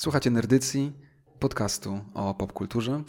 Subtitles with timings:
[0.00, 0.92] Słuchacie Nerdycji,
[1.38, 3.02] podcastu o popkulturze.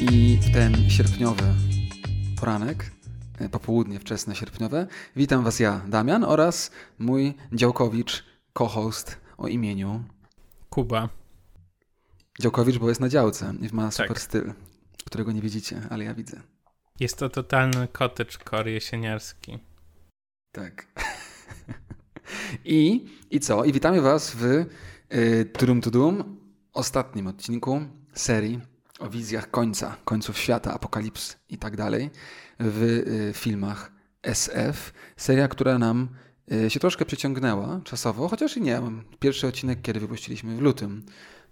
[0.00, 1.44] I w ten sierpniowy
[2.40, 2.90] poranek,
[3.38, 4.86] e, popołudnie wczesne sierpniowe,
[5.16, 8.24] witam Was ja, Damian, oraz mój działkowicz,
[8.58, 10.04] co-host o imieniu
[10.70, 11.08] Kuba.
[12.40, 13.92] Działkowicz, bo jest na działce i ma Tak.
[13.92, 14.52] super styl,
[15.04, 16.40] którego nie widzicie, ale ja widzę.
[17.00, 19.58] Jest to totalny cottagecore jesieniarski.
[20.52, 20.86] Tak.
[22.64, 23.64] I, I co?
[23.64, 24.44] I witamy Was w
[25.14, 26.40] y, Tudum Tudum,
[26.72, 27.80] ostatnim odcinku
[28.14, 28.60] serii
[28.98, 32.10] o wizjach końca, końców świata, apokalips i tak dalej
[32.60, 34.92] w y, filmach SF.
[35.16, 36.08] Seria, która nam
[36.68, 38.80] się troszkę przyciągnęła czasowo, chociaż i nie.
[39.20, 41.02] Pierwszy odcinek, kiedy wypuściliśmy w lutym,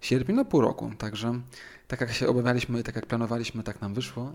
[0.00, 0.90] sierpień, no pół roku.
[0.98, 1.40] Także
[1.88, 4.32] tak jak się obawialiśmy, tak jak planowaliśmy, tak nam wyszło.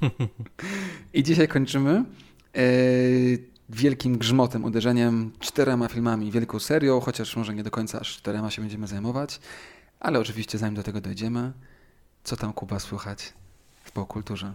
[1.14, 2.04] I dzisiaj kończymy
[2.54, 2.62] e,
[3.68, 8.62] wielkim grzmotem, uderzeniem, czterema filmami, wielką serią, chociaż może nie do końca aż czterema się
[8.62, 9.40] będziemy zajmować,
[10.00, 11.52] ale oczywiście zanim do tego dojdziemy,
[12.24, 13.32] co tam Kuba słychać
[13.84, 14.52] w popkulturze?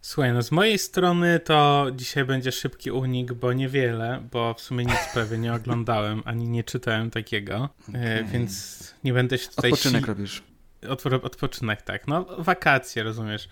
[0.00, 4.84] Słuchaj, no z mojej strony to dzisiaj będzie szybki unik, bo niewiele, bo w sumie
[4.84, 8.24] nic prawie nie oglądałem, ani nie czytałem takiego, e, Okej.
[8.24, 9.72] więc nie będę się tutaj...
[9.72, 10.42] Odpoczynek si- robisz.
[10.82, 12.08] Odpo- odpoczynek, tak.
[12.08, 13.48] No, wakacje, rozumiesz.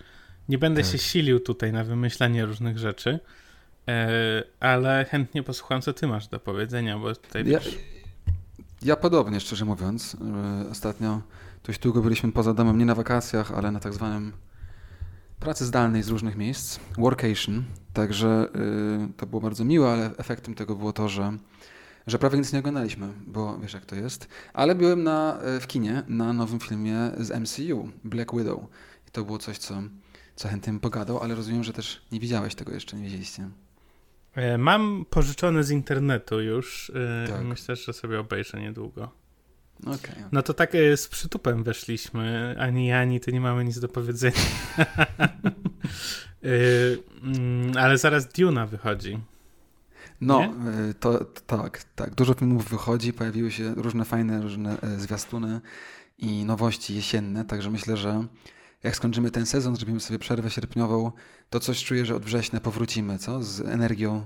[0.49, 0.91] Nie będę Tak.
[0.91, 3.19] się silił tutaj na wymyślanie różnych rzeczy,
[3.87, 7.75] e, ale chętnie posłucham, co ty masz do powiedzenia, bo tutaj Ja, wiesz,
[8.81, 10.17] ja podobnie, szczerze mówiąc.
[10.65, 11.21] e, Ostatnio
[11.63, 14.33] dość długo byliśmy poza domem, nie na wakacjach, ale na tak zwanym
[15.39, 17.63] pracy zdalnej z różnych miejsc, workation.
[17.93, 18.49] Także
[19.09, 21.37] y, to było bardzo miłe, ale efektem tego było to, że,
[22.07, 24.27] że prawie nic nie oglądaliśmy, bo wiesz jak to jest.
[24.53, 28.59] Ale byłem na, y, w kinie na nowym filmie z MCU, Black Widow.
[29.07, 29.81] I to było coś, co,
[30.35, 33.49] co chętnie bym pogadał, ale rozumiem, że też nie widziałeś tego jeszcze, nie widzieliście.
[34.35, 36.91] E, Mam pożyczone z internetu już.
[37.25, 37.43] e, Tak.
[37.45, 39.11] Myślę, że sobie obejrzę niedługo.
[39.85, 40.15] Okej.
[40.31, 42.55] No to tak e, z przytupem weszliśmy.
[42.59, 44.35] Ani ja, ani ty nie mamy nic do powiedzenia.
[46.43, 46.49] E,
[47.23, 49.19] mm, Ale zaraz Duna wychodzi.
[50.21, 50.89] No, Nie?
[50.89, 52.15] y, to, tak, tak.
[52.15, 55.61] Dużo filmów wychodzi, pojawiły się różne fajne, różne e, zwiastuny
[56.17, 58.25] i nowości jesienne, także myślę, że
[58.83, 61.11] jak skończymy ten sezon, zrobimy sobie przerwę sierpniową,
[61.49, 63.43] to coś czuję, że od września powrócimy, co?
[63.43, 64.25] Z energią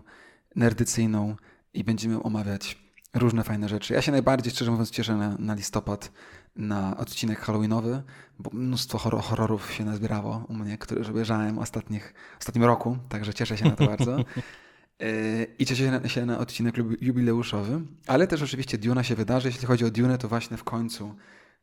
[0.55, 1.35] nerdycyjną
[1.73, 2.77] i będziemy omawiać
[3.13, 3.93] różne fajne rzeczy.
[3.93, 6.11] Ja się najbardziej, szczerze mówiąc, cieszę na, na listopad,
[6.55, 8.03] na odcinek halloweenowy,
[8.39, 13.57] bo mnóstwo horror, horrorów się nazbierało u mnie, które obejrzałem ostatnich, ostatnim roku, także cieszę
[13.57, 14.17] się na to bardzo.
[14.17, 15.05] Yy,
[15.59, 19.47] I cieszę się na, się na odcinek jubileuszowy, ale też oczywiście Duna się wydarzy.
[19.47, 21.15] Jeśli chodzi o Dune, to właśnie w końcu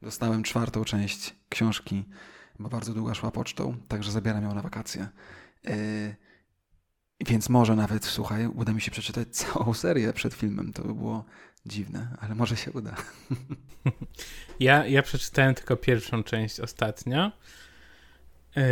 [0.03, 2.04] dostałem czwartą część książki,
[2.58, 5.08] bo bardzo długo szła pocztą, także zabieram ją na wakacje.
[7.21, 10.73] Yy, Więc może nawet, słuchaj, uda mi się przeczytać całą serię przed filmem.
[10.73, 11.25] To by było
[11.67, 12.97] dziwne, ale może się uda.
[14.61, 17.33] Ja, ja przeczytałem tylko pierwszą część ostatnio.
[18.56, 18.62] Yy,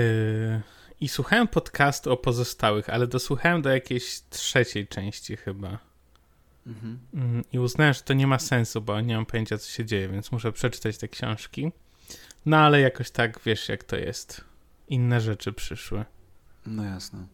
[1.00, 5.78] I słuchałem podcastu o pozostałych, ale dosłuchałem do jakiejś trzeciej części chyba.
[6.66, 6.98] Mhm.
[7.14, 10.08] Mm, I uznałem, że to nie ma sensu, bo nie mam pojęcia, co się dzieje,
[10.08, 11.72] więc muszę przeczytać te książki.
[12.46, 14.44] No ale jakoś tak, wiesz, jak to jest.
[14.88, 16.04] Inne rzeczy przyszły.
[16.66, 17.26] No jasne.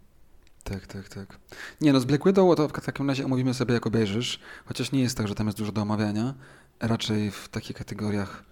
[0.65, 1.39] Tak, tak, tak.
[1.81, 5.01] Nie no, z Black Widow to w takim razie omówimy sobie jak obejrzysz, chociaż nie
[5.01, 6.35] jest tak, że tam jest dużo do omawiania.
[6.81, 8.45] Raczej w takich kategoriach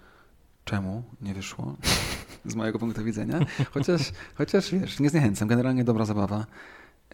[0.64, 1.76] czemu nie wyszło,
[2.44, 3.40] z mojego punktu widzenia.
[3.70, 4.00] Chociaż,
[4.34, 6.46] chociaż wiesz, nie zniechęcam, generalnie dobra zabawa.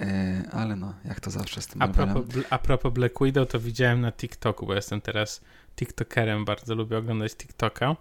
[0.00, 3.60] E, ale no, jak to zawsze z tym A propos, a propos Black Widow, to
[3.60, 5.40] widziałem na TikToku, bo jestem teraz
[5.76, 7.96] TikTokerem, bardzo lubię oglądać TikToka.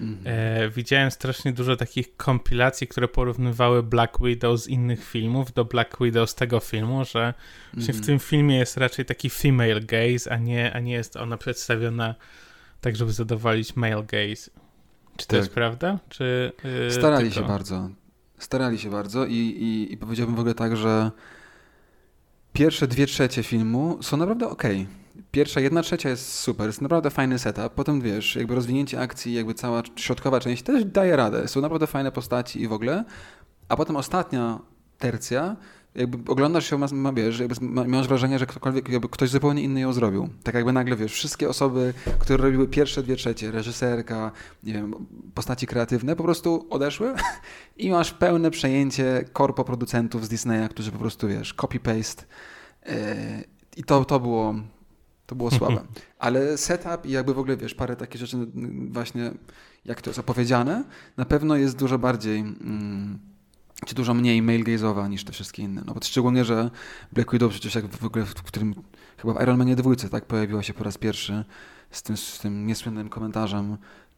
[0.00, 0.22] Mhm.
[0.36, 5.96] E, widziałem strasznie dużo takich kompilacji, które porównywały Black Widow z innych filmów do Black
[6.00, 7.34] Widow z tego filmu, że
[7.74, 8.04] właśnie w Mhm.
[8.04, 12.14] tym filmie jest raczej taki female gaze, a nie, a nie jest ona przedstawiona
[12.80, 14.50] tak, żeby zadowolić male gaze.
[15.16, 15.38] Czy to Tak.
[15.38, 15.98] jest prawda?
[16.08, 16.52] Czy,
[16.84, 17.40] yy, Starali tylko?
[17.40, 17.90] się bardzo.
[18.38, 21.10] Starali się bardzo i, i, i powiedziałbym w ogóle tak, że
[22.52, 24.86] pierwsze dwie trzecie filmu są naprawdę okej.
[25.36, 27.74] Pierwsza jedna trzecia jest super, jest naprawdę fajny setup.
[27.74, 31.48] Potem wiesz, jakby rozwinięcie akcji, jakby cała środkowa część też daje radę.
[31.48, 33.04] Są naprawdę fajne postaci i w ogóle.
[33.68, 34.58] A potem ostatnia
[34.98, 35.56] tercja,
[35.94, 39.80] jakby oglądasz się, ma, wiesz, jakby ma, masz wrażenie, że ktokolwiek, jakby ktoś zupełnie inny
[39.80, 40.28] ją zrobił.
[40.42, 44.32] Tak jakby nagle, wiesz, wszystkie osoby, które robiły pierwsze dwie trzecie, reżyserka,
[44.64, 44.94] nie wiem,
[45.34, 47.14] postaci kreatywne, po prostu odeszły
[47.76, 52.22] i masz pełne przejęcie korpo producentów z Disneya, którzy po prostu, wiesz, copy-paste.
[52.86, 52.94] Yy,
[53.76, 54.54] I to, to było
[55.26, 55.80] To było słabe.
[56.18, 58.46] Ale setup i jakby w ogóle, wiesz, parę takich rzeczy
[58.90, 59.30] właśnie,
[59.84, 60.84] jak to jest opowiedziane,
[61.16, 62.40] na pewno jest dużo bardziej...
[62.40, 63.18] Mm,
[63.86, 65.82] czy dużo mniej male gaze'owa niż te wszystkie inne.
[65.86, 66.70] No bo szczególnie, że
[67.12, 68.74] Black Widow przecież jak w ogóle, w którym
[69.16, 71.44] chyba w Iron Manie dwójce tak pojawiła się po raz pierwszy
[71.90, 73.76] z tym, z tym niesłynnym komentarzem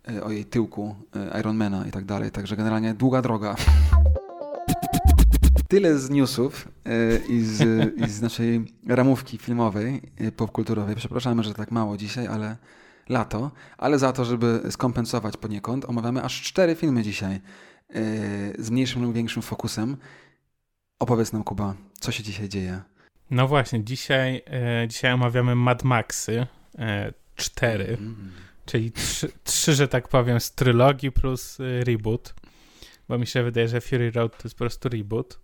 [0.08, 0.96] e, o jej tyłku
[1.34, 2.30] e, Ironmana i tak dalej.
[2.30, 3.56] Także generalnie długa droga.
[5.68, 7.62] Tyle z newsów e, i z,
[7.96, 10.02] i z naszej ramówki filmowej,
[10.36, 10.96] popkulturowej.
[10.96, 12.56] Przepraszamy, że tak mało dzisiaj, ale
[13.08, 13.50] lato.
[13.78, 17.40] Ale za to, żeby skompensować poniekąd, omawiamy aż cztery filmy dzisiaj
[18.58, 19.96] z mniejszym lub większym fokusem.
[20.98, 22.82] Opowiedz nam, Kuba, co się dzisiaj dzieje?
[23.30, 26.46] No właśnie, dzisiaj, e, dzisiaj omawiamy Mad Maxy
[26.78, 28.32] e, 4, mm.
[28.66, 32.34] czyli trzy, trzy, że tak powiem, z trylogii plus e, reboot,
[33.08, 35.40] bo mi się wydaje, że Fury Road to jest po prostu reboot.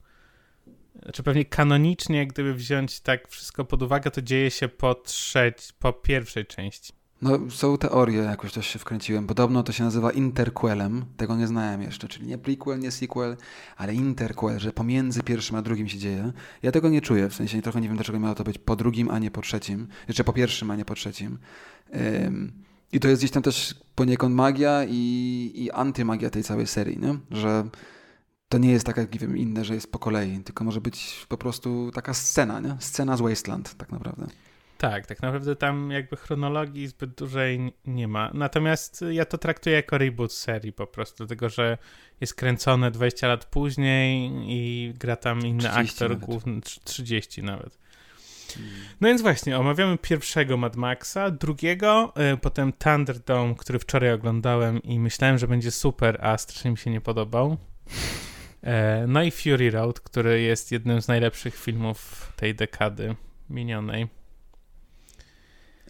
[1.02, 5.93] Znaczy pewnie kanonicznie, gdyby wziąć tak wszystko pod uwagę, to dzieje się po, trzeć, po
[5.93, 6.93] pierwszej części.
[7.23, 9.26] No, są teorie, jakoś też się wkręciłem.
[9.26, 11.05] Podobno to się nazywa interquelem.
[11.17, 13.37] Tego nie znałem jeszcze, czyli nie prequel, nie sequel,
[13.76, 16.32] ale interquel, że pomiędzy pierwszym a drugim się dzieje.
[16.62, 19.11] Ja tego nie czuję, w sensie trochę nie wiem, dlaczego miało to być po drugim,
[19.11, 19.88] a nie po trzecim.
[20.08, 21.38] Jeszcze po pierwszym, a nie po trzecim.
[22.93, 27.19] I to jest gdzieś tam też poniekąd magia i, i antymagia tej całej serii, nie?
[27.31, 27.64] że
[28.55, 31.27] to nie jest tak jak nie wiem, inne, że jest po kolei, tylko może być
[31.29, 32.77] po prostu taka scena, nie?
[32.79, 34.27] scena z Wasteland tak naprawdę.
[34.79, 38.31] Tak, tak naprawdę tam jakby chronologii zbyt dużej nie ma.
[38.35, 41.79] Natomiast ja to traktuję jako reboot serii po prostu, dlatego że
[42.21, 46.25] jest kręcone 20 lat później i gra tam inny aktor nawet.
[46.25, 47.79] główny, 30 nawet.
[48.55, 48.73] Hmm.
[49.01, 54.99] No więc właśnie, omawiamy pierwszego Mad Maxa, drugiego, y, potem Thunderdome, który wczoraj oglądałem i
[54.99, 57.56] myślałem, że będzie super, a strasznie mi się nie podobał.
[58.64, 63.16] E, no i Fury Road, który jest jednym z najlepszych filmów tej dekady
[63.50, 64.08] minionej.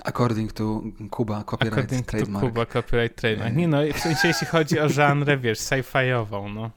[0.04, 2.44] According to Kuba, copyright According trademark.
[2.44, 3.56] to Kuba, copyright trademark.
[3.56, 6.70] Nie no, w sensie jeśli chodzi o żanrę, wiesz, sci-fiową, no.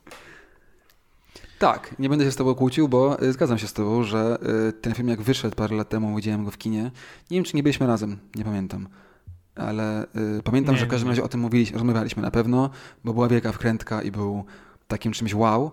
[1.60, 4.38] Tak, nie będę się z tobą kłócił, bo y, zgadzam się z tobą, że
[4.70, 6.84] y, ten film jak wyszedł parę lat temu, widziałem go w kinie.
[7.32, 8.88] Nie wiem, czy nie byliśmy razem, nie pamiętam.
[9.56, 12.70] Ale y, pamiętam, nie, że w każdym razie o tym mówiliśmy, rozmawialiśmy na pewno,
[13.04, 14.46] bo była wielka wkrętka i był
[14.88, 15.72] takim czymś wow.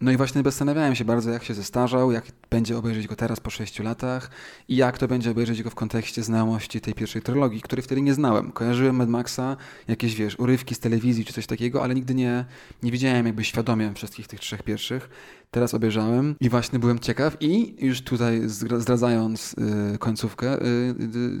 [0.00, 3.50] No i właśnie zastanawiałem się bardzo, jak się zestarzał, jak będzie obejrzeć go teraz po
[3.50, 4.30] 6 latach
[4.68, 8.14] i jak to będzie obejrzeć go w kontekście znajomości tej pierwszej trylogii, której wtedy nie
[8.14, 8.52] znałem.
[8.52, 9.56] Kojarzyłem Mad Maxa,
[9.88, 12.44] jakieś, wiesz, urywki z telewizji czy coś takiego, ale nigdy nie,
[12.82, 15.08] nie widziałem jakby świadomie wszystkich tych trzech pierwszych.
[15.50, 19.54] Teraz obejrzałem i właśnie byłem ciekaw i już tutaj zdradzając
[19.94, 20.64] y, końcówkę, y,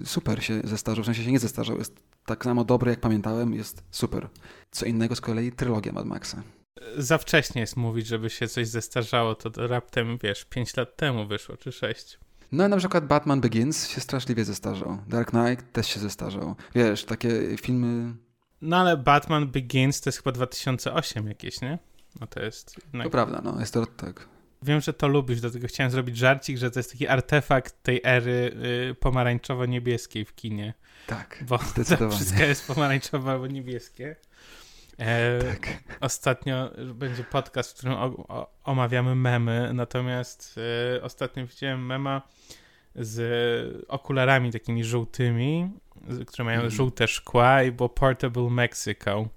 [0.02, 1.94] y, super się zestarzał, w sensie się nie zestarzał, jest
[2.26, 4.28] tak samo dobry jak pamiętałem, jest super.
[4.70, 6.42] Co innego z kolei trylogia Mad Maxa
[6.96, 11.56] za wcześnie jest mówić, żeby się coś zestarzało, to raptem, wiesz, 5 lat temu wyszło,
[11.56, 12.18] czy 6.
[12.52, 14.98] No na przykład Batman Begins się straszliwie zestarzał.
[15.08, 16.54] Dark Knight też się zestarzał.
[16.74, 18.14] Wiesz, takie filmy...
[18.60, 21.78] No ale Batman Begins to jest chyba 2008 jakieś, nie?
[22.20, 22.76] No to jest...
[22.84, 23.04] Jednak...
[23.06, 24.28] To prawda, no jest to tak.
[24.62, 28.56] Wiem, że to lubisz, dlatego chciałem zrobić żarcik, że to jest taki artefakt tej ery
[28.90, 30.74] y, pomarańczowo-niebieskiej w kinie.
[31.06, 32.16] Tak, Bo zdecydowanie.
[32.16, 34.16] wszystko jest pomarańczowe albo niebieskie.
[34.98, 35.68] E, tak.
[36.00, 40.60] Ostatnio będzie podcast, w którym o, o, omawiamy memy, natomiast
[40.96, 42.22] e, ostatnio widziałem mema
[42.94, 45.70] z okularami takimi żółtymi,
[46.26, 46.70] które mają mm.
[46.70, 49.28] żółte szkła i było Portable Mexico.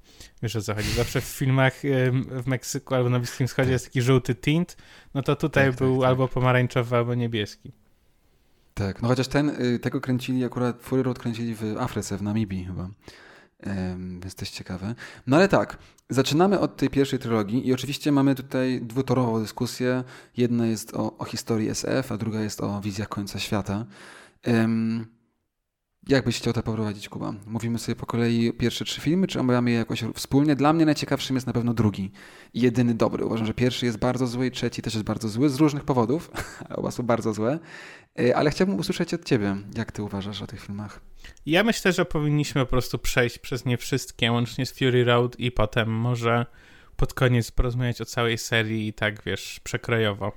[0.44, 0.90] Wiesz o co chodzi?
[0.90, 1.74] Zawsze w filmach
[2.12, 4.78] w Meksyku albo na Bliskim Wschodzie jest taki żółty tint,
[5.14, 7.72] no to tutaj tak, tak był tak, albo pomarańczowy, albo niebieski.
[8.74, 12.66] Tak, no chociaż ten, y, tego kręcili akurat, Fury Road kręcili w Afryce, w Namibii
[12.66, 12.90] chyba
[14.20, 14.96] więc jest ciekawe.
[15.28, 15.78] No ale tak,
[16.10, 20.04] zaczynamy od tej pierwszej trylogii i oczywiście mamy tutaj dwutorową dyskusję.
[20.38, 23.86] Jedna jest o, o historii SF, a druga jest o wizjach końca świata.
[26.10, 27.34] Jak byś chciał to poprowadzić, Kuba?
[27.48, 30.56] Mówimy sobie po kolei pierwsze trzy filmy, czy omawiamy je jakoś wspólnie?
[30.56, 32.12] Dla mnie najciekawszym jest na pewno drugi
[32.54, 33.26] jedyny dobry.
[33.26, 36.32] Uważam, że pierwszy jest bardzo zły i trzeci też jest bardzo zły z różnych powodów.
[36.78, 37.60] Oba są bardzo złe.
[38.20, 41.02] E, ale chciałbym usłyszeć od ciebie, jak ty uważasz o tych filmach.
[41.46, 45.52] Ja myślę, że powinniśmy po prostu przejść przez nie wszystkie, łącznie z Fury Road i
[45.52, 46.46] potem może
[46.96, 50.32] pod koniec porozmawiać o całej serii i tak, wiesz, przekrojowo.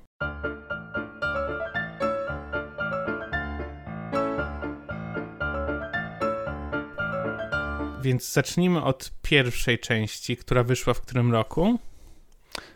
[8.03, 11.79] Więc zacznijmy od pierwszej części, która wyszła w którym roku?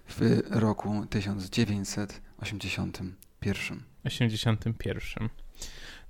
[0.08, 3.82] W roku 1981.
[4.04, 5.28] 81.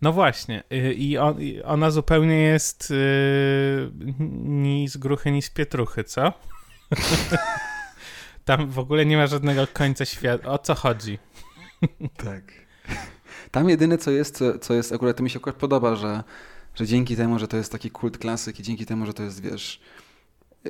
[0.02, 0.62] No właśnie.
[0.72, 3.92] Y, I, on, i ona zupełnie jest yy,
[4.44, 6.32] ni z gruchy, ni z pietruchy, co?
[8.44, 10.48] Tam w ogóle nie ma żadnego końca świata.
[10.48, 11.18] O co chodzi?
[12.16, 12.52] tak.
[13.50, 16.22] Tam jedyne co jest, co, co jest akurat, to mi się akurat podoba, że,
[16.76, 19.40] że dzięki temu, że to jest taki kult klasyk i dzięki temu, że to jest,
[19.40, 19.80] wiesz,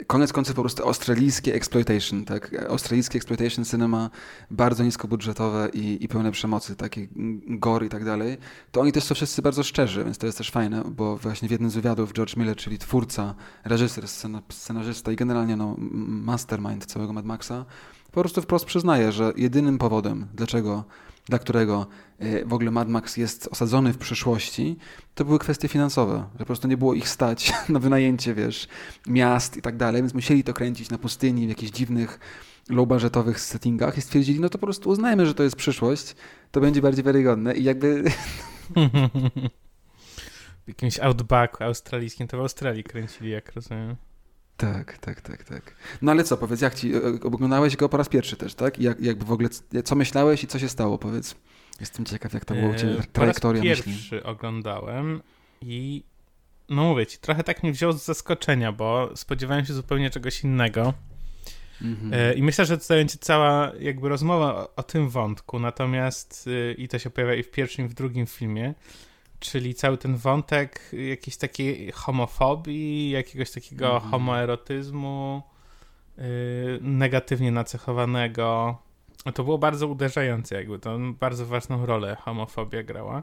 [0.06, 2.66] koniec końców po prostu australijskie exploitation, tak?
[2.68, 4.10] Australijskie exploitation cinema,
[4.50, 7.08] bardzo niskobudżetowe i, i pełne przemocy, takie
[7.46, 8.36] gore i tak dalej,
[8.72, 11.50] to oni też są wszyscy bardzo szczerzy, więc to jest też fajne, bo właśnie w
[11.50, 13.34] jednym z wywiadów George Miller, czyli twórca,
[13.64, 14.04] reżyser,
[14.48, 17.64] scenarzysta i generalnie no, mastermind całego Mad Maxa,
[18.12, 20.84] po prostu wprost przyznaje, że jedynym powodem, dlaczego
[21.28, 21.86] dla którego
[22.18, 24.76] e, w ogóle Mad Max jest osadzony w przyszłości,
[25.14, 28.68] to były kwestie finansowe, że po prostu nie było ich stać na wynajęcie, wiesz,
[29.06, 32.18] miast i tak dalej, więc musieli to kręcić na pustyni, w jakichś dziwnych,
[32.70, 36.16] low-budgetowych settingach i stwierdzili, no to po prostu uznajmy, że to jest przyszłość,
[36.50, 38.04] to będzie bardziej wiarygodne i jakby...
[40.64, 43.96] w jakimś outbacku australijskim, to w Australii kręcili, jak rozumiem.
[44.56, 45.74] Tak, tak, tak, tak.
[46.02, 48.78] No ale co, powiedz, jak ci, e, oglądałeś go po raz pierwszy też, tak?
[48.78, 49.48] Jak, jakby w ogóle,
[49.84, 51.34] co myślałeś i co się stało, powiedz.
[51.80, 53.82] Jestem ciekaw, jak to było u Ciebie, trajektoria myśli.
[53.82, 55.22] Po raz pierwszy oglądałem
[55.60, 56.04] i
[56.68, 60.94] no mówię Ci, trochę tak mnie wziął z zaskoczenia, bo spodziewałem się zupełnie czegoś innego.
[61.82, 62.14] Mhm.
[62.14, 66.74] E, I myślę, że to będzie cała jakby rozmowa o, o tym wątku, natomiast y,
[66.78, 68.74] i to się pojawia i w pierwszym, i w drugim filmie,
[69.40, 74.10] czyli cały ten wątek jakiejś takiej homofobii, jakiegoś takiego mm -hmm.
[74.10, 75.42] homoerotyzmu
[76.18, 76.24] yy,
[76.80, 78.78] negatywnie nacechowanego.
[79.34, 83.22] To było bardzo uderzające, jakby to bardzo ważną rolę homofobia grała.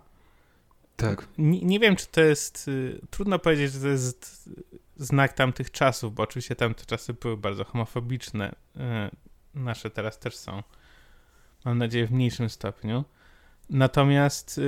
[0.96, 1.28] Tak.
[1.38, 2.68] Nie, nie wiem, czy to jest.
[2.68, 4.50] Y, trudno powiedzieć, że to jest
[4.98, 8.52] znak tamtych czasów, bo oczywiście tamte czasy były bardzo homofobiczne.
[8.52, 8.80] Y,
[9.54, 10.64] nasze teraz też są.
[11.66, 13.04] Mam nadzieję, w mniejszym stopniu.
[13.74, 14.62] Natomiast y,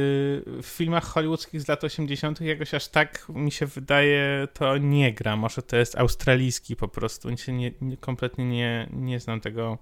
[0.61, 2.41] w filmach hollywoodzkich z lat 80.
[2.41, 5.35] jakoś aż tak mi się wydaje to nie gra.
[5.35, 7.29] Może to jest australijski po prostu.
[7.29, 9.77] Nie, nie, kompletnie nie, nie znam tego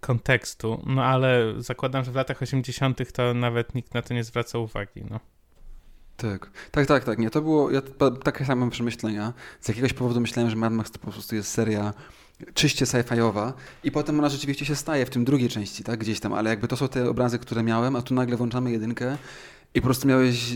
[0.00, 0.82] kontekstu.
[0.86, 3.12] No ale zakładam, że w latach 80.
[3.12, 5.04] to nawet nikt na to nie zwraca uwagi.
[5.10, 5.20] No.
[6.16, 7.18] Tak, tak, tak, tak.
[7.18, 7.82] Nie, to było ja,
[8.24, 9.32] takie same przemyślenia.
[9.60, 11.94] Z jakiegoś powodu myślałem, że Mad Max to po prostu jest seria
[12.54, 13.52] czyście sci-fiowa
[13.84, 16.68] i potem ona rzeczywiście się staje w tym drugiej części, tak, gdzieś tam, ale jakby
[16.68, 19.16] to są te obrazy, które miałem, a tu nagle włączamy jedynkę
[19.74, 20.44] i po prostu miałeś...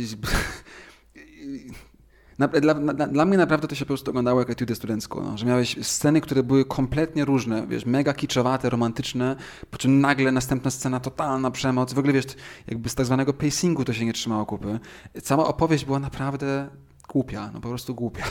[2.38, 2.74] Dla, dla,
[3.06, 6.20] dla, mnie naprawdę to się po prostu oglądało jak etiudę studencką, no, że miałeś sceny,
[6.20, 9.36] które były kompletnie różne, wiesz, mega kiczowate, romantyczne,
[9.70, 12.24] po czym nagle następna scena, totalna przemoc, w ogóle wiesz,
[12.66, 14.78] jakby z tak zwanego pacingu to się nie trzymało kupy.
[15.22, 16.68] Cała opowieść była naprawdę
[17.08, 18.24] głupia, no po prostu głupia.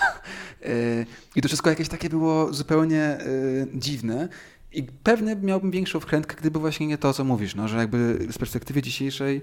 [0.63, 1.05] E,
[1.36, 3.19] I to wszystko jakieś takie było zupełnie e,
[3.74, 4.29] dziwne.
[4.74, 8.38] I pewnie miałbym większą wkrętkę, gdyby właśnie nie to, co mówisz, no, że jakby z
[8.38, 9.41] perspektywy dzisiejszej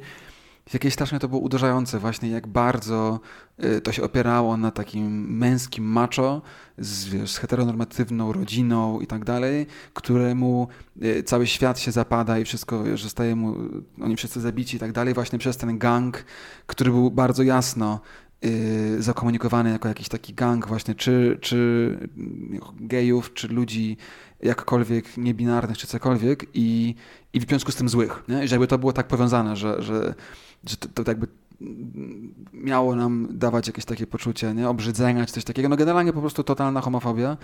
[0.72, 3.20] jakieś strasznie to było uderzające właśnie, jak bardzo
[3.58, 6.42] e, to się opierało na takim męskim macho
[6.78, 10.68] z, wiesz, z heteronormatywną rodziną i tak dalej, któremu
[11.24, 13.56] cały świat się zapada i wszystko, zostaje mu,
[14.02, 16.24] oni wszyscy zabici i tak dalej, właśnie przez ten gang,
[16.66, 18.00] który był bardzo jasno
[18.44, 21.98] Y, zakomunikowany jako jakiś taki gang właśnie, czy, czy
[22.80, 23.96] gejów, czy ludzi
[24.42, 26.94] jakkolwiek niebinarnych, czy cokolwiek i,
[27.32, 28.22] i w związku z tym złych.
[28.28, 28.44] Nie?
[28.44, 30.14] I że jakby to było tak powiązane, że, że,
[30.64, 31.26] że to, to jakby
[32.52, 34.68] miało nam dawać jakieś takie poczucie nie?
[34.68, 35.68] obrzydzenia czy coś takiego.
[35.68, 37.36] No generalnie po prostu totalna homofobia.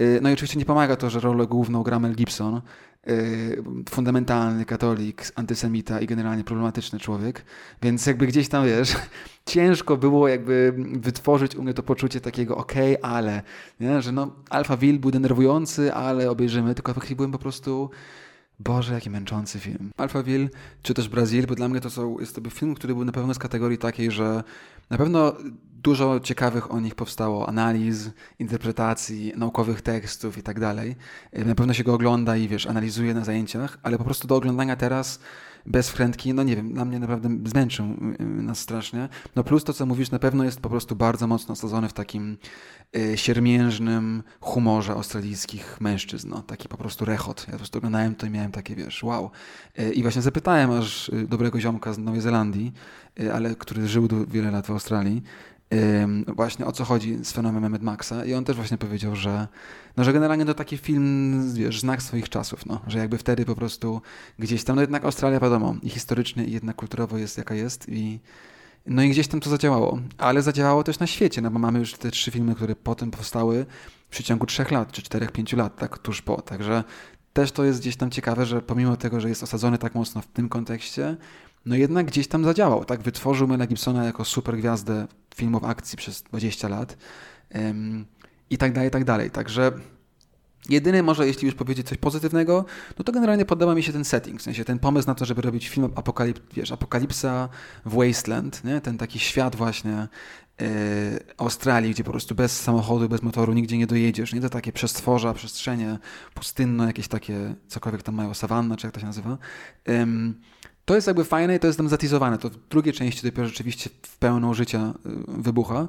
[0.00, 2.60] Y, no i oczywiście nie pomaga to, że rolę główną gra Mel Gibson,
[3.08, 7.44] y, fundamentalny katolik, antysemita i generalnie problematyczny człowiek,
[7.82, 8.96] więc jakby gdzieś tam, wiesz,
[9.46, 13.42] ciężko było jakby wytworzyć u mnie to poczucie takiego okej, okay, ale,
[13.80, 14.02] nie?
[14.02, 17.90] że no Alphaville był denerwujący, ale obejrzymy, tylko w byłem po prostu
[18.60, 19.90] Boże, jaki męczący film.
[19.96, 20.48] Alphaville,
[20.82, 23.34] czy też Brazil, bo dla mnie to są, jest to film, który był na pewno
[23.34, 24.42] z kategorii takiej, że
[24.90, 25.32] na pewno
[25.82, 30.96] dużo ciekawych o nich powstało analiz, interpretacji, naukowych tekstów i tak dalej.
[31.32, 34.76] Na pewno się go ogląda i wiesz, analizuje na zajęciach, ale po prostu do oglądania
[34.76, 35.20] teraz
[35.66, 37.86] bez wkrętki, no nie wiem, dla mnie naprawdę zmęczył
[38.20, 39.08] y, nas strasznie.
[39.36, 42.38] No plus to, co mówisz, na pewno jest po prostu bardzo mocno osadzony w takim
[42.96, 47.44] y, siermiężnym humorze australijskich mężczyzn, no, taki po prostu rechot.
[47.46, 49.30] Ja po prostu oglądałem to i miałem takie, wiesz, wow.
[49.78, 52.72] Y, I właśnie zapytałem aż dobrego ziomka z Nowej Zelandii,
[53.34, 55.22] ale który żył wiele lat w Australii,
[56.26, 58.24] właśnie o co chodzi z fenomenem Mad Maxa.
[58.24, 59.48] I on też właśnie powiedział, że,
[59.96, 63.54] no, że generalnie to taki film, wiesz, znak swoich czasów, no, że jakby wtedy po
[63.54, 64.02] prostu
[64.38, 68.20] gdzieś tam, no jednak Australia wiadomo, i historycznie i jednak kulturowo jest jaka jest i
[68.86, 71.94] no i gdzieś tam to zadziałało, ale zadziałało też na świecie, no bo mamy już
[71.94, 73.66] te trzy filmy, które potem powstały
[74.08, 76.84] w przeciągu trzech lat, czy czterech, pięciu lat, tak tuż po, także
[77.32, 80.26] też to jest gdzieś tam ciekawe, że pomimo tego, że jest osadzony tak mocno w
[80.26, 81.16] tym kontekście,
[81.66, 83.02] no jednak gdzieś tam zadziałał, tak?
[83.02, 86.96] Wytworzył Mela Gibsona jako super gwiazdę filmów akcji przez 20 lat
[87.56, 88.06] ym,
[88.50, 89.30] i tak dalej, i tak dalej.
[89.30, 89.72] Także
[90.68, 92.64] Jedyny może, jeśli już powiedzieć coś pozytywnego,
[92.98, 95.42] no to generalnie podoba mi się ten setting, w sensie ten pomysł na to, żeby
[95.42, 97.48] robić film apokalip, wiesz, apokalipsa
[97.84, 98.80] w Wasteland, nie?
[98.80, 100.08] ten taki świat właśnie
[100.60, 100.66] yy,
[101.36, 104.40] Australii, gdzie po prostu bez samochodu, bez motoru nigdzie nie dojedziesz, nie?
[104.40, 105.98] To takie przestworza, przestrzenie
[106.34, 109.38] pustynne, jakieś takie, cokolwiek tam mają, sawanna, czy jak to się nazywa.
[110.90, 112.38] To jest jakby fajne i to jest tam zatizowane.
[112.38, 115.88] To w drugiej części dopiero rzeczywiście w pełną życia yy, wybucha.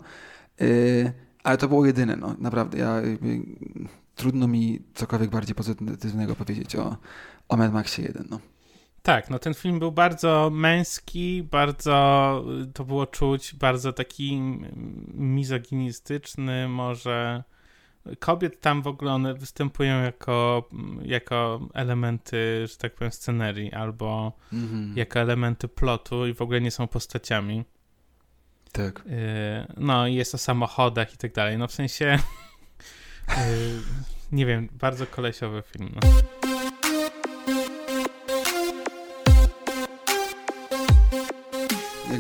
[0.59, 2.77] Yy, ale to było jedyne, no naprawdę.
[2.77, 3.01] Ja
[4.15, 6.97] trudno mi cokolwiek bardziej pozytywnego powiedzieć o,
[7.49, 8.27] o Mad Maxie 1.
[8.29, 8.39] No.
[9.01, 14.41] Tak, no ten film był bardzo męski, bardzo to było czuć, bardzo taki
[15.13, 17.43] mizoginistyczny, może
[18.19, 20.69] kobiet tam w ogóle one występują jako,
[21.01, 24.97] jako elementy, że tak powiem, scenerii albo mm-hmm.
[24.97, 27.65] jako elementy plotu i w ogóle nie są postaciami.
[28.71, 28.99] Tak.
[28.99, 31.57] Y, no i jest o samochodach i tak dalej.
[31.57, 32.17] No w sensie
[33.31, 33.81] Y,
[34.31, 35.95] nie wiem, bardzo kolesiowy film.
[35.95, 36.40] No.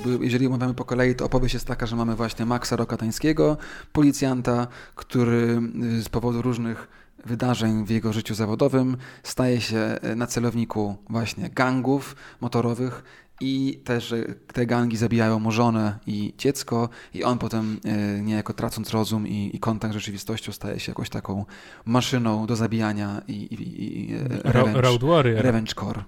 [0.05, 3.57] Jakby, jeżeli omawiamy po kolei, to opowieść jest taka, że mamy właśnie Maxa Rokatańskiego,
[3.93, 5.61] policjanta, który
[5.97, 6.87] y, z powodu różnych
[7.25, 13.03] wydarzeń w jego życiu zawodowym staje się y, na celowniku właśnie gangów motorowych
[13.41, 14.13] i też
[14.53, 17.79] te gangi zabijają mu żonę i dziecko i on potem
[18.21, 21.45] niejako tracąc rozum i, i kontakt z rzeczywistością staje się jakąś taką
[21.85, 25.43] maszyną do zabijania i, i, i revenge, Road Warrior.
[25.43, 26.03] Revenge Core.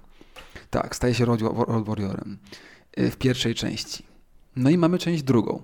[0.70, 2.38] Tak, staje się Road, Road Warriorem
[2.96, 4.04] w pierwszej części.
[4.56, 5.62] No i mamy część drugą.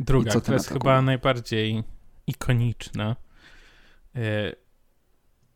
[0.00, 1.82] Druga, która jest chyba najbardziej
[2.26, 3.16] ikoniczna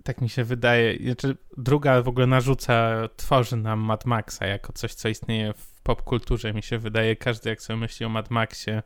[0.05, 4.95] tak mi się wydaje, znaczy druga w ogóle narzuca, tworzy nam Mad Maxa jako coś,
[4.95, 6.55] co istnieje w popkulturze.
[6.55, 8.83] Mi się wydaje, każdy jak sobie myśli o Mad Maxie,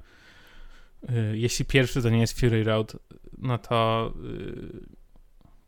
[1.09, 2.97] yy, jeśli pierwszy to nie jest Fury Road,
[3.39, 4.13] no to,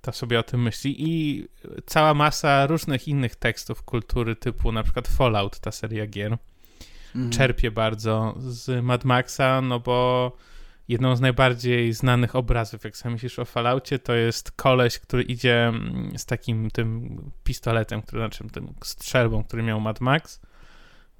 [0.00, 0.94] to sobie o tym myśli.
[0.98, 1.44] I
[1.86, 6.36] cała masa różnych innych tekstów kultury, typu na przykład Fallout, ta seria gier,
[7.16, 7.30] mm.
[7.30, 10.32] czerpie bardzo z Mad Maxa, no bo
[10.88, 15.66] jedną z najbardziej znanych obrazów, jak sobie myślisz o Falloutie, to jest koleś, który idzie
[15.66, 20.40] mm, z takim tym pistoletem, który, znaczy tym strzelbą, który miał Mad Max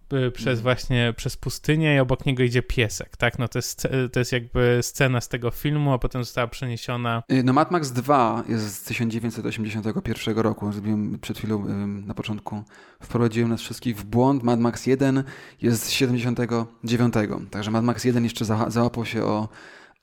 [0.09, 0.63] przez mhm.
[0.63, 3.39] właśnie, przez pustynię i obok niego idzie piesek, tak?
[3.39, 7.23] No to jest, to jest jakby scena z tego filmu, a potem została przeniesiona...
[7.33, 12.63] Y, no Mad Max 2 jest z 1981 roku, zrobiłem przed chwilą na początku,
[13.03, 14.43] wprowadziłem nas wszystkich w błąd.
[14.43, 15.25] Mad Max 1
[15.63, 17.15] jest z 79,
[17.51, 19.49] także Mad Max 1 jeszcze załapał się o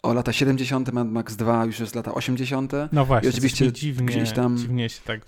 [0.03, 0.93] o lata 70.
[0.93, 2.71] Mad Max 2 już jest lata 80.
[2.91, 4.57] No właśnie, I oczywiście dziwnie, gdzieś tam...
[4.57, 5.21] dziwnie się tak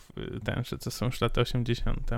[0.44, 2.10] ten, że to są już lata 80.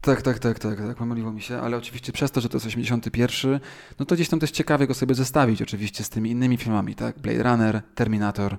[0.00, 2.66] Tak, tak, tak, tak, tak, pomyliło mi się, ale oczywiście przez to, że to jest
[2.66, 3.60] 81,
[3.98, 7.18] no to gdzieś tam też ciekawie go sobie zestawić oczywiście z tymi innymi filmami, tak?
[7.18, 8.58] Blade Runner, Terminator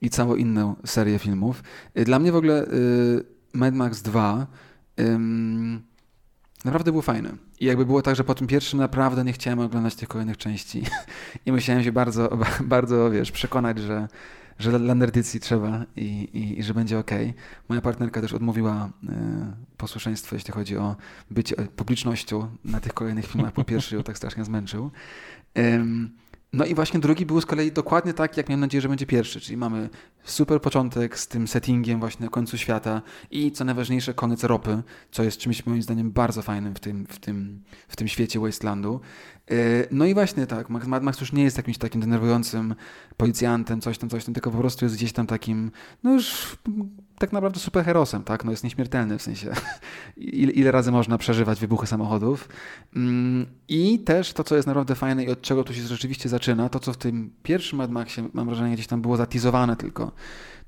[0.00, 1.62] i całą inną serię filmów.
[1.98, 4.46] Y, dla mnie w ogóle y, Mad Max 2
[5.00, 5.18] y,
[6.64, 7.36] naprawdę był fajny.
[7.60, 10.82] I jakby było tak, że po tym pierwszym naprawdę nie chciałem oglądać tych kolejnych części
[11.46, 14.08] i musiałem się bardzo, bardzo, wiesz, przekonać, że
[14.58, 17.10] że dla nerdycji trzeba i, i, i, że będzie ok.
[17.68, 19.08] Moja partnerka też odmówiła y,
[19.76, 20.96] posłuszeństwo, jeśli chodzi o
[21.30, 24.90] bycie publicznością na tych kolejnych filmach, po pierwszy ją tak strasznie zmęczył.
[26.52, 29.40] No i właśnie drugi był z kolei dokładnie tak, jak miałem nadzieję, że będzie pierwszy,
[29.40, 29.90] czyli mamy
[30.24, 35.22] super początek z tym settingiem właśnie na końcu świata i co najważniejsze koniec ropy, co
[35.22, 39.00] jest czymś moim zdaniem bardzo fajnym w tym, w tym, w tym świecie Wastelandu.
[39.50, 39.54] E,
[39.90, 42.74] no i właśnie tak, Mad Max już nie jest jakimś takim denerwującym
[43.16, 45.70] policjantem, coś tam, coś tam, tylko po prostu jest gdzieś tam takim,
[46.02, 46.56] no już
[47.18, 48.44] tak naprawdę superherosem, tak?
[48.44, 49.52] No jest nieśmiertelny w sensie.
[50.16, 52.48] Ile, ile razy można przeżywać wybuchy samochodów.
[52.96, 56.68] Mm, I też to, co jest naprawdę fajne i od czego tu się rzeczywiście zaczyna,
[56.68, 60.12] to co w tym pierwszym Mad Maxie, mam wrażenie, gdzieś tam było zatizowane tylko,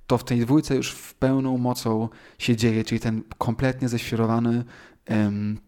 [0.07, 2.09] to w tej dwójce już w pełną mocą
[2.39, 4.65] się dzieje, czyli ten kompletnie ześwirowany
[5.11, 5.59] um,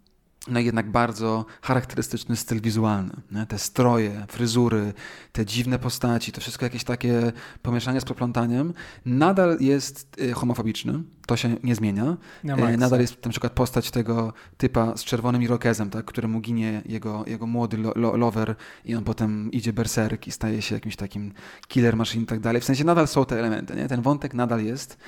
[0.48, 3.12] no jednak bardzo charakterystyczny styl wizualny.
[3.30, 3.46] Nie?
[3.46, 4.92] Te stroje, fryzury,
[5.32, 8.74] te dziwne postaci, to wszystko jakieś takie pomieszanie z poplątaniem,
[9.04, 12.16] nadal jest y, homofobiczny, to się nie zmienia.
[12.44, 17.24] No nadal jest na przykład postać tego typa z czerwonym irokezem, tak, któremu ginie jego,
[17.26, 21.32] jego młody lo, lo, lover i on potem idzie berserk i staje się jakimś takim
[21.68, 22.62] killer machine i tak dalej.
[22.62, 23.88] W sensie nadal są te elementy, nie?
[23.88, 24.98] ten wątek nadal jest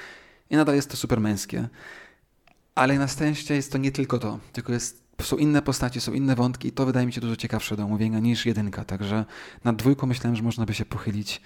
[0.50, 1.68] i nadal jest to super męskie.
[2.74, 6.34] Ale na szczęście jest to nie tylko to, tylko jest są inne postacie, są inne
[6.34, 9.24] wątki i to wydaje mi się dużo ciekawsze do omówienia niż jedynka, także
[9.64, 11.40] nad dwójką myślałem, że można by się pochylić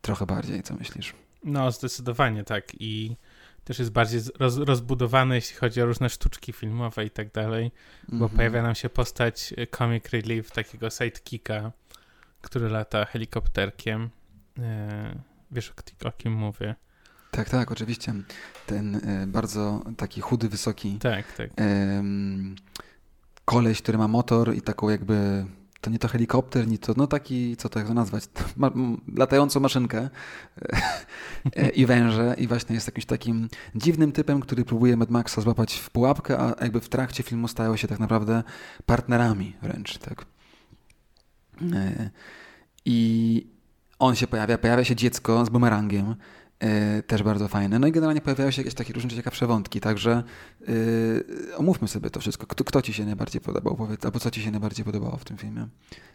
[0.00, 1.14] trochę bardziej, co myślisz?
[1.44, 3.16] No, zdecydowanie tak i
[3.64, 7.72] też jest bardziej roz, rozbudowany, jeśli chodzi o różne sztuczki filmowe i tak dalej,
[8.08, 8.36] bo mm -hmm.
[8.36, 11.72] pojawia nam się postać e, comic relief, takiego sidekicka,
[12.40, 14.10] który lata helikopterkiem.
[14.58, 15.18] E,
[15.50, 15.72] wiesz
[16.04, 16.74] o, kim mówię?
[17.30, 18.14] Tak, tak, oczywiście.
[18.66, 21.50] Ten e, bardzo taki chudy, wysoki tak, tak.
[23.50, 25.46] Koleś, który ma motor i taką jakby
[25.80, 28.24] to nie to helikopter, nie to, no taki, co to nazwać,
[28.56, 28.70] ma,
[29.16, 30.10] latającą maszynkę
[31.56, 35.74] e, i węże i właśnie jest jakimś takim dziwnym typem, który próbuje Mad Maxa złapać
[35.74, 38.42] w pułapkę, a jakby w trakcie filmu stają się tak naprawdę
[38.86, 40.24] partnerami wręcz, tak.
[41.72, 42.10] E,
[42.84, 43.46] I
[43.98, 46.14] on się pojawia, pojawia się dziecko z bumerangiem,
[46.62, 47.78] Yy, też bardzo fajne.
[47.78, 50.22] No i generalnie pojawiają się jakieś takie różne ciekawe wątki, także
[50.60, 52.46] yy, omówmy sobie to wszystko.
[52.46, 55.36] Kto, kto ci się najbardziej podobał, powiedz, albo co ci się najbardziej podobało w tym
[55.36, 55.68] filmie?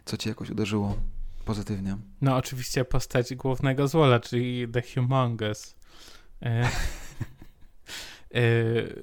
[0.04, 0.96] Co ci jakoś uderzyło
[1.44, 1.96] pozytywnie?
[2.20, 5.76] No oczywiście postać głównego złola, czyli The Humongous.
[6.40, 6.64] Yy,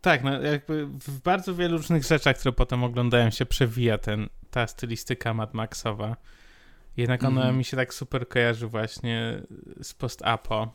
[0.00, 4.66] tak, no jakby w bardzo wielu różnych rzeczach, które potem oglądają się, przewija ten, ta
[4.66, 6.16] stylistyka Mad Maxowa.
[6.96, 7.58] Jednak ona mm.
[7.58, 9.42] mi się tak super kojarzy właśnie
[9.82, 10.72] z post-apo.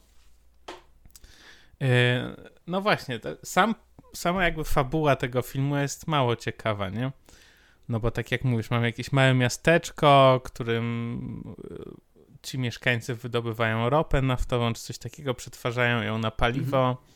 [1.81, 2.35] E,
[2.67, 3.75] no właśnie, sam,
[4.13, 7.11] sama jakby fabuła tego filmu jest mało ciekawa, nie?
[7.89, 11.75] No bo tak jak mówisz, mamy jakieś małe miasteczko, którym e,
[12.41, 17.15] ci mieszkańcy wydobywają ropę naftową czy coś takiego, przetwarzają ją na paliwo mm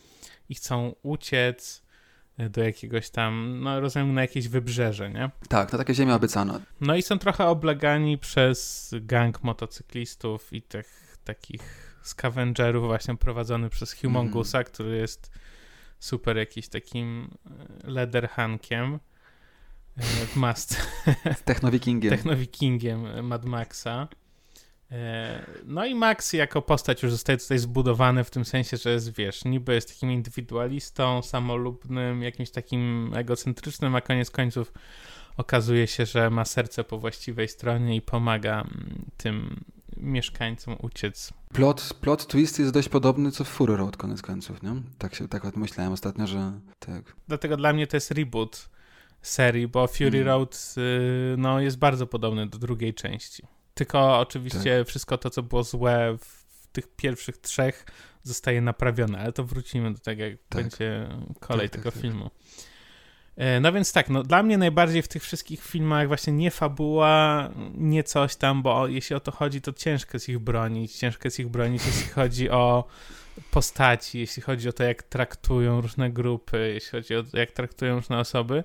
[0.49, 1.83] i chcą uciec
[2.49, 5.29] do jakiegoś tam, no rozumiem, na jakieś wybrzeże, nie?
[5.49, 6.59] Tak, to takie ziemia obiecana.
[6.81, 13.93] No i są trochę oblegani przez gang motocyklistów i tych takich scavengerów właśnie prowadzony przez
[13.93, 14.65] Humongusa, mm.
[14.65, 15.31] który jest
[15.99, 17.29] super jakiś takim
[17.85, 18.99] e, leatherhankiem
[19.97, 20.75] e, w masce.
[21.45, 22.11] Technowikingiem.
[22.11, 24.07] Technowikingiem Mad Maxa.
[24.91, 29.15] E, no i Max jako postać już zostaje tutaj zbudowany w tym sensie, że jest,
[29.15, 34.73] wiesz, niby jest takim indywidualistą, samolubnym, jakimś takim egocentrycznym, a koniec końców
[35.37, 39.63] okazuje się, że ma serce po właściwej stronie i pomaga mm, tym
[39.97, 41.33] mieszkańcom uciec.
[41.53, 44.75] Plot, plot twist jest dość podobny co w Fury Road koniec końców, nie?
[44.97, 47.15] Tak się tak myślałem ostatnio, że tak.
[47.27, 48.69] Dlatego dla mnie to jest reboot
[49.21, 50.27] serii, bo Fury mm.
[50.27, 53.43] Road y, no, jest bardzo podobny do drugiej części.
[53.79, 54.87] Tylko oczywiście tak.
[54.87, 57.85] wszystko to, co było złe w, tych pierwszych trzech,
[58.23, 60.61] zostaje naprawione, ale to wrócimy do tego, jak tak.
[60.61, 62.01] będzie kolej tak, tego tak, tak.
[62.01, 62.29] filmu.
[63.37, 67.49] E, no więc tak, no dla mnie najbardziej w tych wszystkich filmach właśnie nie fabuła,
[67.73, 71.39] nie coś tam, bo jeśli o to chodzi, to ciężko jest ich bronić, ciężko jest
[71.39, 72.87] ich bronić, jeśli chodzi o
[73.51, 77.95] postaci, jeśli chodzi o to, jak traktują różne grupy, jeśli chodzi o to, jak traktują
[77.95, 78.63] różne osoby.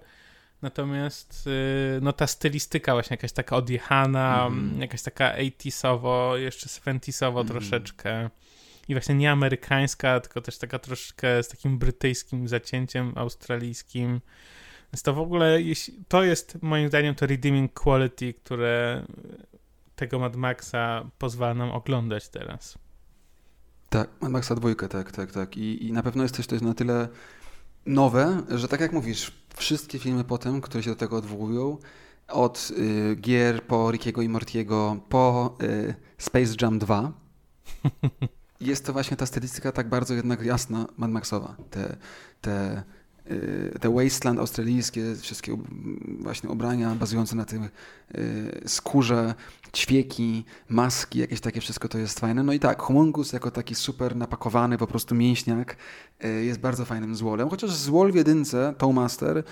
[0.64, 4.80] Natomiast y, no ta stylistyka właśnie jakaś taka odjechana, mm.
[4.80, 7.48] jakaś taka 80sowo, jeszcze 70sowo mm.
[7.48, 8.30] troszeczkę.
[8.88, 14.20] I właśnie nie amerykańska, tylko też taka troszeczkę z takim brytyjskim zacięciem australijskim.
[14.92, 15.58] Więc to w ogóle,
[16.08, 19.04] to jest moim zdaniem to redeeming quality, które
[19.96, 22.78] tego Mad Maxa pozwala nam oglądać teraz.
[23.88, 25.56] Tak, Mad Maxa dwójkę, tak, tak, tak.
[25.56, 27.08] I, I na pewno jest też to jest na tyle
[27.86, 31.78] nowe, że tak jak mówisz, wszystkie filmy potem, które się do tego odwołują,
[32.28, 37.12] od y, gier po Rickiego i Mortiego, po y, Space Jam 2,
[38.60, 41.56] jest to właśnie ta stylistyka tak bardzo jednak jasna Mad Maxowa.
[41.70, 41.96] Te,
[42.40, 42.82] te
[43.80, 45.56] te wasteland australijskie, wszystkie
[46.20, 47.68] właśnie ubrania bazujące na tym
[48.14, 49.34] y, skórze,
[49.76, 52.42] ćwieki, maski, jakieś takie wszystko to jest fajne.
[52.42, 55.76] No i tak, Humungus jako taki super napakowany po prostu mięśniak
[56.24, 59.42] y, jest bardzo fajnym złolem, chociaż złol w jedynce, Towmaster,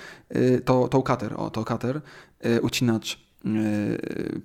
[0.65, 2.01] to, Towcutter, o, Towcutter,
[2.63, 3.32] ucinacz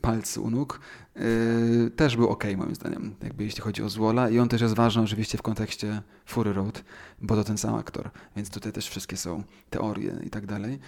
[0.02, 0.80] palcy u nóg,
[1.16, 4.76] yy, też był ok moim zdaniem, jakby jeśli chodzi o Zwola i on też jest
[4.76, 6.84] ważny oczywiście w kontekście Fury Road,
[7.22, 10.80] bo to ten sam aktor, więc tutaj też wszystkie są teorie i tak dalej.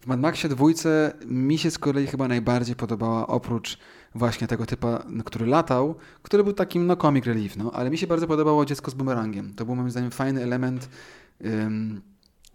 [0.00, 3.78] W Mad Maxie dwójce mi się z kolei chyba najbardziej podobała oprócz
[4.14, 8.06] właśnie tego typa, który latał, który był takim no comic relief, no, ale mi się
[8.06, 9.54] bardzo podobało Dziecko z bumerangiem.
[9.54, 10.88] To był moim zdaniem fajny element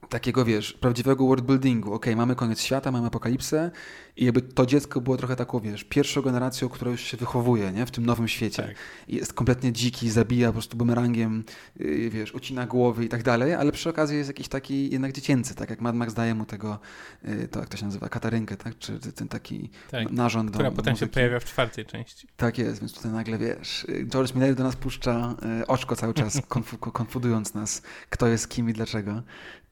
[0.10, 1.94] takiego, wiesz, prawdziwego worldbuildingu.
[1.94, 3.72] Ok, mamy koniec świata, mamy apokalipsę
[4.18, 7.86] i jakby to dziecko było trochę taką, wiesz, pierwszą generacją, która już się wychowuje, nie?
[7.86, 8.64] W tym nowym świecie.
[8.64, 8.76] Tak.
[9.08, 11.44] Jest kompletnie dziki, zabija po prostu bumerangiem,
[11.80, 15.56] yy, wiesz, ucina głowy i tak dalej, ale przy okazji jest jakiś taki jednak dziecięcy,
[15.56, 16.80] tak jak Mad Max daje mu tego,
[17.24, 18.78] yy, to jak to się nazywa, katarynkę, tak?
[18.78, 20.12] Czy ten taki tak.
[20.12, 22.28] narząd Która do, potem do się pojawia w czwartej części.
[22.38, 25.36] Tak jest, więc tutaj nagle, wiesz, George Miller do nas puszcza
[25.68, 26.42] oczko cały czas,
[26.80, 29.24] konfudując nas, kto jest kim i dlaczego.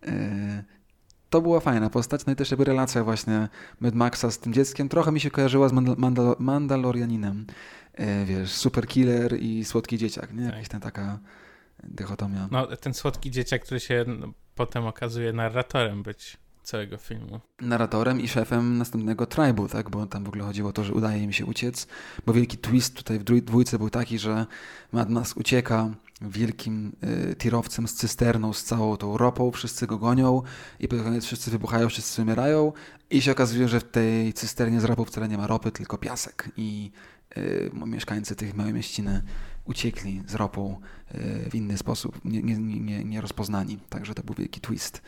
[0.05, 0.63] Yy,
[1.29, 4.89] to była fajna postać, no i też jakby relacja właśnie Mad Maxa z tym dzieckiem
[4.89, 7.45] trochę mi się kojarzyła z Mandal Mandalorianinem.
[7.99, 10.43] Yy, wiesz, super killer i słodki dzieciak, nie?
[10.43, 10.71] Jakaś tak.
[10.71, 11.19] ten taka
[11.83, 12.47] dychotomia.
[12.51, 14.05] No, ten słodki dzieciak, który się
[14.55, 17.39] potem okazuje narratorem być całego filmu.
[17.61, 19.89] Narratorem i szefem następnego tribu, tak?
[19.89, 21.87] Bo tam w ogóle chodziło o to, że udaje im się uciec.
[22.25, 24.45] Bo wielki twist tutaj w dwójce był taki, że
[24.91, 25.89] Mad Max ucieka
[26.29, 26.95] wielkim
[27.31, 30.41] y, tirowcem z cysterną, z całą tą ropą, wszyscy go gonią
[30.79, 32.73] i pod koniec wszyscy wybuchają, wszyscy umierają
[33.09, 36.49] i się okazuje, że w tej cysternie z ropą wcale nie ma ropy, tylko piasek
[36.57, 36.91] i
[37.37, 39.21] y, mieszkańcy tych małej mieściny
[39.65, 40.79] uciekli z ropą
[41.15, 43.77] y, w inny sposób, nie, nie, nie, nie rozpoznani.
[43.89, 45.01] Także to był wielki twist.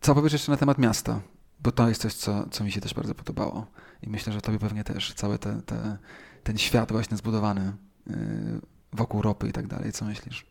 [0.00, 1.20] Co powiesz jeszcze na temat miasta?
[1.60, 3.66] Bo to jest coś, co, co mi się też bardzo podobało.
[4.02, 5.14] I myślę, że tobie pewnie też.
[5.14, 5.98] Cały te, te,
[6.42, 7.72] ten świat właśnie zbudowany
[8.10, 8.60] y,
[8.92, 9.92] wokół ropy i tak dalej.
[9.92, 10.46] Co myślisz?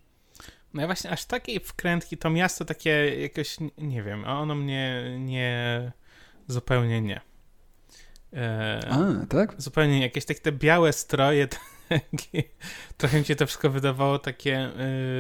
[0.74, 5.92] No ja właśnie aż takiej wkrętki, to miasto takie jakoś, nie wiem, ono mnie nie,
[6.48, 7.22] zupełnie nie.
[8.34, 9.62] E, A, tak?
[9.62, 10.06] Zupełnie nie.
[10.06, 11.48] Jakieś takie te białe stroje,
[11.90, 12.44] takie,
[12.98, 14.70] trochę mi się to wszystko wydawało takie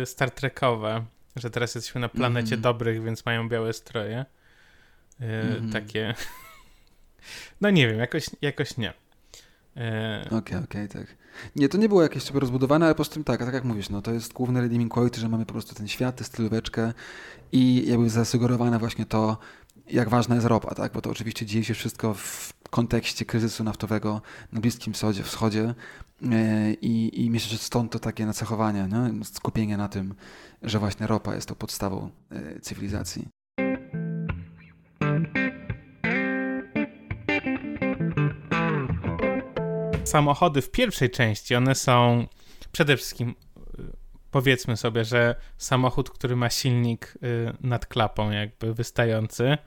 [0.01, 2.61] y, Star Trekowe że teraz jesteśmy na planecie mm.
[2.61, 4.25] dobrych, więc mają białe stroje.
[5.19, 5.71] Yy, mm.
[5.71, 6.13] Takie.
[7.61, 8.93] No nie wiem, jakoś, jakoś nie.
[9.77, 11.15] E, okej, okej, okay, okay, tak.
[11.55, 14.01] Nie, to nie było jakieś super rozbudowane, ale po prostu tak, tak jak mówisz, no
[14.01, 16.93] to jest główny redeeming quality, że mamy po prostu ten świat, tę stylóweczkę
[17.51, 19.37] i jakby zasugerowane właśnie to,
[19.87, 20.93] jak ważna jest ropa, tak?
[20.93, 25.73] Bo to oczywiście dzieje się wszystko w kontekście kryzysu naftowego na Bliskim Wschodzie, wschodzie
[26.31, 29.25] e, i, i myślę, że stąd to takie nacechowanie, nie?
[29.25, 30.15] skupienie na tym,
[30.61, 33.27] że właśnie ropa jest to podstawą e, cywilizacji.
[40.15, 42.27] Samochody w pierwszej części, one są
[42.71, 43.35] przede wszystkim
[43.79, 43.83] e,
[44.31, 47.17] powiedzmy sobie, że samochód, który ma silnik
[47.61, 49.57] nad klapą jakby wystający,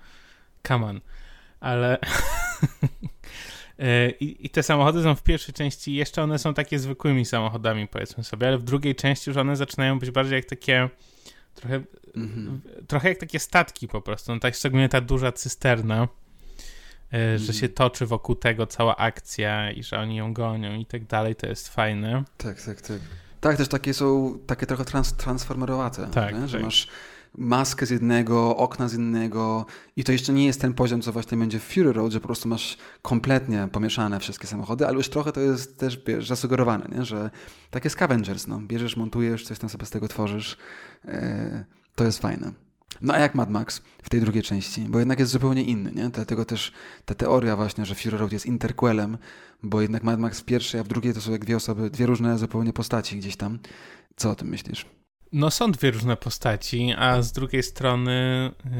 [0.68, 1.00] come on,
[1.60, 1.98] ale
[3.78, 7.88] E, I, I, te samochody są w pierwszej części, jeszcze one są takie zwykłymi samochodami,
[7.88, 10.88] powiedzmy sobie, ale w drugiej części już one zaczynają być bardziej jak takie
[11.54, 12.58] trochę, mm-hmm.
[12.86, 14.34] trochę jak takie statki po prostu.
[14.34, 16.08] No tak szczególnie ta duża cysterna,
[17.12, 17.38] mm-hmm.
[17.38, 21.34] że się toczy wokół tego cała akcja i że oni ją gonią i tak dalej,
[21.36, 22.24] to jest fajne.
[22.36, 23.00] Tak, tak, tak.
[23.40, 26.64] Tak, też takie są, takie trochę trans, transformerowate, tak, że tak.
[26.64, 26.88] masz
[27.38, 29.66] maskę z jednego, okna z innego
[29.96, 32.26] i to jeszcze nie jest ten poziom, co właśnie będzie w Fury Road, że po
[32.26, 37.04] prostu masz kompletnie pomieszane wszystkie samochody, ale już trochę to jest też wiesz, zasugerowane, nie?
[37.04, 37.30] że
[37.70, 38.60] takie scavengers, no.
[38.60, 40.56] bierzesz, montujesz, coś tam sobie z tego tworzysz,
[41.04, 41.12] yy,
[41.94, 42.67] to jest fajne.
[43.00, 44.80] No a jak Mad Max w tej drugiej części?
[44.80, 46.08] Bo jednak jest zupełnie inny, nie?
[46.08, 46.72] Dlatego też
[47.04, 49.18] ta teoria właśnie, że Fury Road jest interquelem,
[49.62, 52.06] bo jednak Mad Max w pierwszej, a w drugiej to są jak dwie osoby, dwie
[52.06, 53.58] różne zupełnie postaci gdzieś tam.
[54.16, 54.86] Co o tym myślisz?
[55.32, 58.70] No są dwie różne postaci, a z drugiej strony yy,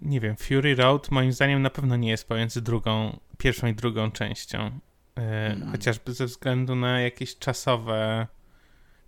[0.00, 4.10] nie wiem, Fury Road moim zdaniem na pewno nie jest pomiędzy drugą, pierwszą i drugą
[4.10, 4.70] częścią.
[5.16, 5.70] Yy, mm.
[5.70, 8.26] Chociażby ze względu na jakieś czasowe,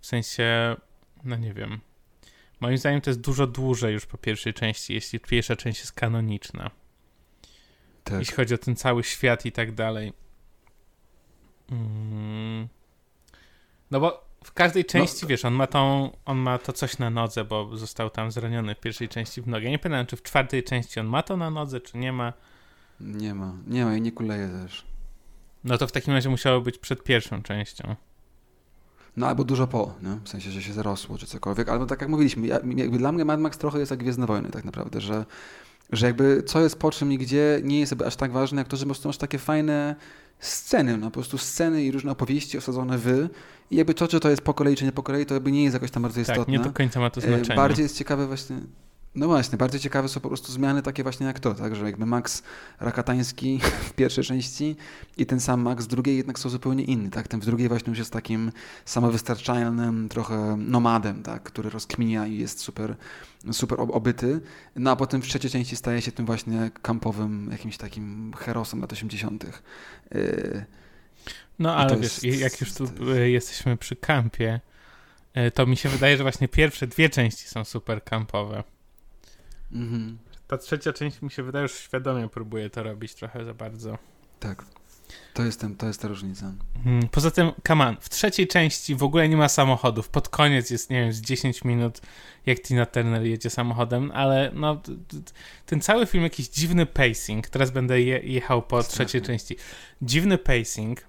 [0.01, 0.75] w sensie,
[1.23, 1.79] no nie wiem.
[2.59, 6.71] Moim zdaniem to jest dużo dłużej już po pierwszej części, jeśli pierwsza część jest kanoniczna.
[8.03, 8.19] Tak.
[8.19, 10.13] Jeśli chodzi o ten cały świat i tak dalej.
[11.71, 12.67] Mm.
[13.91, 16.97] No bo w każdej no, części, no, wiesz, on ma, tą, on ma to coś
[16.97, 19.63] na nodze, bo został tam zraniony w pierwszej części w nogę.
[19.63, 22.33] Ja nie pamiętam, czy w czwartej części on ma to na nodze, czy nie ma.
[22.99, 24.85] Nie ma, nie ma i nie kuleje też.
[25.63, 27.95] No to w takim razie musiało być przed pierwszą częścią.
[29.19, 30.19] No albo dużo po, nie?
[30.23, 33.25] w sensie, że się zarosło czy cokolwiek, albo tak jak mówiliśmy, ja, jakby dla mnie
[33.25, 35.25] Mad Max trochę jest jak Gwiezdne Wojny tak naprawdę, że,
[35.91, 38.77] że jakby co jest po czym i gdzie nie jest aż tak ważne, jak to,
[38.77, 39.95] że po prostu masz takie fajne
[40.39, 43.27] sceny, no po prostu sceny i różne opowieści osadzone w
[43.71, 45.63] i jakby to, czy to jest po kolei, czy nie po kolei, to jakby nie
[45.63, 46.43] jest jakoś tam bardzo istotne.
[46.43, 47.55] Tak, nie do końca ma to znaczenie.
[47.55, 48.59] Bardziej jest ciekawe właśnie,
[49.15, 52.05] no właśnie, bardziej ciekawe są po prostu zmiany takie właśnie jak to, tak, że jakby
[52.05, 52.43] Max
[52.79, 54.75] Rakatański w pierwszej części
[55.17, 57.89] i ten sam Max w drugiej jednak są zupełnie inny, tak, ten w drugiej właśnie
[57.89, 58.51] już jest takim
[58.85, 62.95] samowystarczalnym trochę nomadem, tak, który rozkminia i jest super,
[63.51, 64.41] super obyty,
[64.75, 68.93] no a potem w trzeciej części staje się tym właśnie kampowym jakimś takim herosem lat
[68.93, 69.43] 80.
[70.11, 70.65] Yy,
[71.59, 72.39] no ale wiesz, jest...
[72.39, 74.59] jak już tu e, jesteśmy przy kampie,
[75.33, 78.63] e, to mi się wydaje, że właśnie pierwsze dwie części są super kampowe.
[79.71, 80.17] Mhm.
[80.47, 83.97] Ta trzecia część mi się wydaje, że świadomie próbuje to robić trochę za bardzo.
[84.39, 84.65] Tak.
[85.33, 86.53] To jest, ten, to jest ta różnica.
[86.75, 87.07] Mhm.
[87.11, 90.09] Poza tym, Kaman, w trzeciej części w ogóle nie ma samochodów.
[90.09, 92.01] Pod koniec jest, nie wiem, z 10 minut,
[92.45, 94.81] jak Tina Turner jedzie samochodem, ale no,
[95.65, 97.47] ten cały film jakiś dziwny pacing.
[97.47, 99.05] Teraz będę je, jechał po Strasznie.
[99.05, 99.55] trzeciej części.
[100.01, 101.01] Dziwny pacing.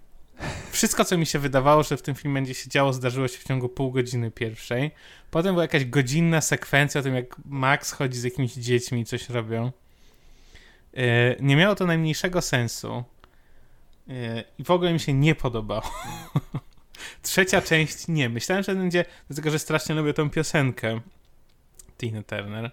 [0.71, 3.45] Wszystko, co mi się wydawało, że w tym filmie będzie się działo, zdarzyło się w
[3.45, 4.91] ciągu pół godziny pierwszej.
[5.31, 9.29] Potem była jakaś godzinna sekwencja o tym, jak Max chodzi z jakimiś dziećmi i coś
[9.29, 9.73] robią.
[10.95, 13.05] E, nie miało to najmniejszego sensu.
[14.09, 15.93] E, I w ogóle mi się nie podobało.
[17.23, 18.29] Trzecia część nie.
[18.29, 21.01] Myślałem, że będzie, dlatego że strasznie lubię tą piosenkę
[21.99, 22.71] Tina Turner.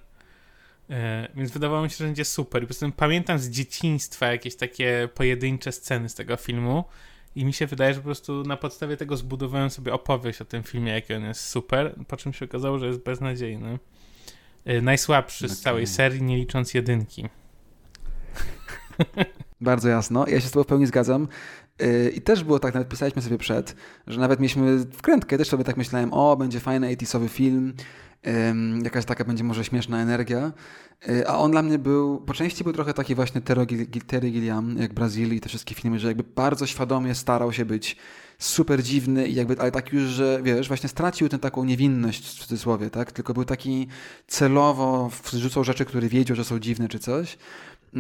[0.89, 2.63] E, więc wydawało mi się, że będzie super.
[2.63, 6.84] I po prostu pamiętam z dzieciństwa jakieś takie pojedyncze sceny z tego filmu.
[7.38, 10.63] I mi się wydaje, że po prostu na podstawie tego zbudowałem sobie opowieść o tym
[10.63, 13.80] filmie, jaki on jest super, po czym się okazało, że jest beznadziejny.
[14.65, 15.56] E, najsłabszy okay.
[15.56, 17.30] z całej serii, nie licząc jedynki.
[19.62, 20.28] Bardzo jasno.
[20.28, 21.28] Ja się z tobą w pełni zgadzam.
[21.80, 23.76] E, I też było tak, nawet pisaliśmy sobie przed,
[24.08, 27.73] że nawet mieliśmy wkrętkę, też sobie tak myślałem, o, będzie fajny 80 film,
[28.84, 30.51] jakaś taka będzie może śmieszna energia.
[31.10, 33.41] E, a on dla mnie był, po części był trochę taki właśnie
[34.08, 37.97] Terry Gilliam, jak Brazylii i te wszystkie filmy, że jakby bardzo świadomie starał się być
[38.39, 42.39] super dziwny i jakby, ale tak już, że wiesz, właśnie stracił tę taką niewinność w
[42.39, 43.12] cudzysłowie, tak?
[43.12, 43.88] Tylko był taki
[44.27, 47.38] celowo, wrzucał rzeczy, które wiedział, że są dziwne czy coś.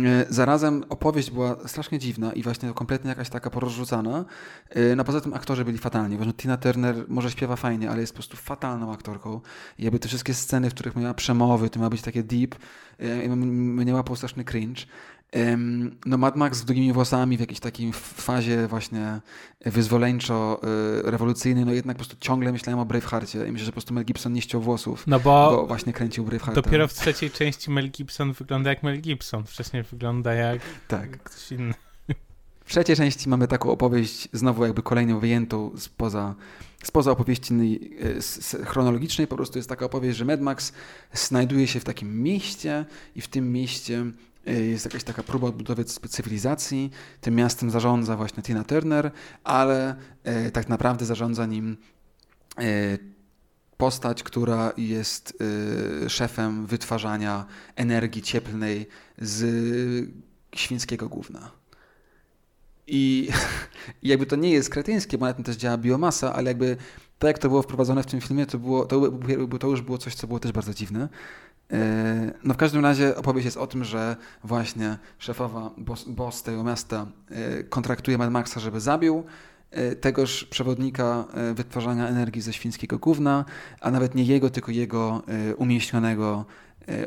[0.05, 4.25] E, zarazem opowieść była strasznie dziwna i właśnie kompletnie jakaś taka porozrzucana.
[4.69, 6.17] E, no poza tym aktorzy byli fatalni.
[6.17, 9.41] Właśnie Tina Turner może śpiewa fajnie, ale jest po prostu fatalną aktorką.
[9.79, 12.55] I jakby te wszystkie sceny, w których miała przemowy, to miała być takie deep,
[12.99, 14.81] e, łapał straszny cringe.
[16.05, 19.21] No Mad Max z długimi włosami w jakiejś takiej fazie właśnie
[19.65, 24.05] wyzwoleńczo-rewolucyjnej, no jednak po prostu ciągle myślałem o Braveheartie i myślę, że po prostu Mel
[24.05, 26.61] Gibson nie ściął włosów, no bo, bo właśnie kręcił Bravehearta.
[26.61, 31.23] Dopiero w trzeciej części Mel Gibson wygląda jak Mel Gibson, wcześniej wygląda jak tak.
[31.23, 31.73] ktoś inny.
[32.65, 36.35] W trzeciej części mamy taką opowieść, znowu jakby kolejną wyjętą spoza,
[36.83, 37.53] spoza opowieści
[38.59, 39.27] e, chronologicznej.
[39.27, 40.73] Po prostu jest taka opowieść, że Mad Max
[41.13, 42.85] znajduje się w takim mieście
[43.15, 44.11] i w tym mieście E,
[44.53, 46.91] jest jakaś taka próba odbudowy cywilizacji.
[47.21, 49.11] Tym miastem zarządza właśnie Tina Turner,
[49.43, 51.77] ale e, tak naprawdę zarządza nim
[52.59, 52.97] e,
[53.77, 55.43] postać, która jest
[56.07, 59.45] szefem wytwarzania energii cieplnej z
[60.55, 61.51] świńskiego gówna.
[62.87, 63.29] I
[64.03, 66.77] jakby to nie jest kretyńskie, bo na tym też działa biomasa, ale jakby
[67.19, 69.11] tak jak to było wprowadzone w tym filmie, to, było, to,
[69.59, 71.09] to już było coś, co było też bardzo dziwne.
[71.73, 76.63] E, no w każdym razie opowieść jest o tym, że właśnie szefowa, boss, boss tego
[76.63, 79.23] miasta e, kontraktuje Mad Maxa, żeby zabił
[79.71, 83.45] e, tegoż przewodnika wytwarzania energii ze świńskiego gówna,
[83.81, 85.23] a nawet nie jego, tylko jego
[85.57, 86.45] umieśnionego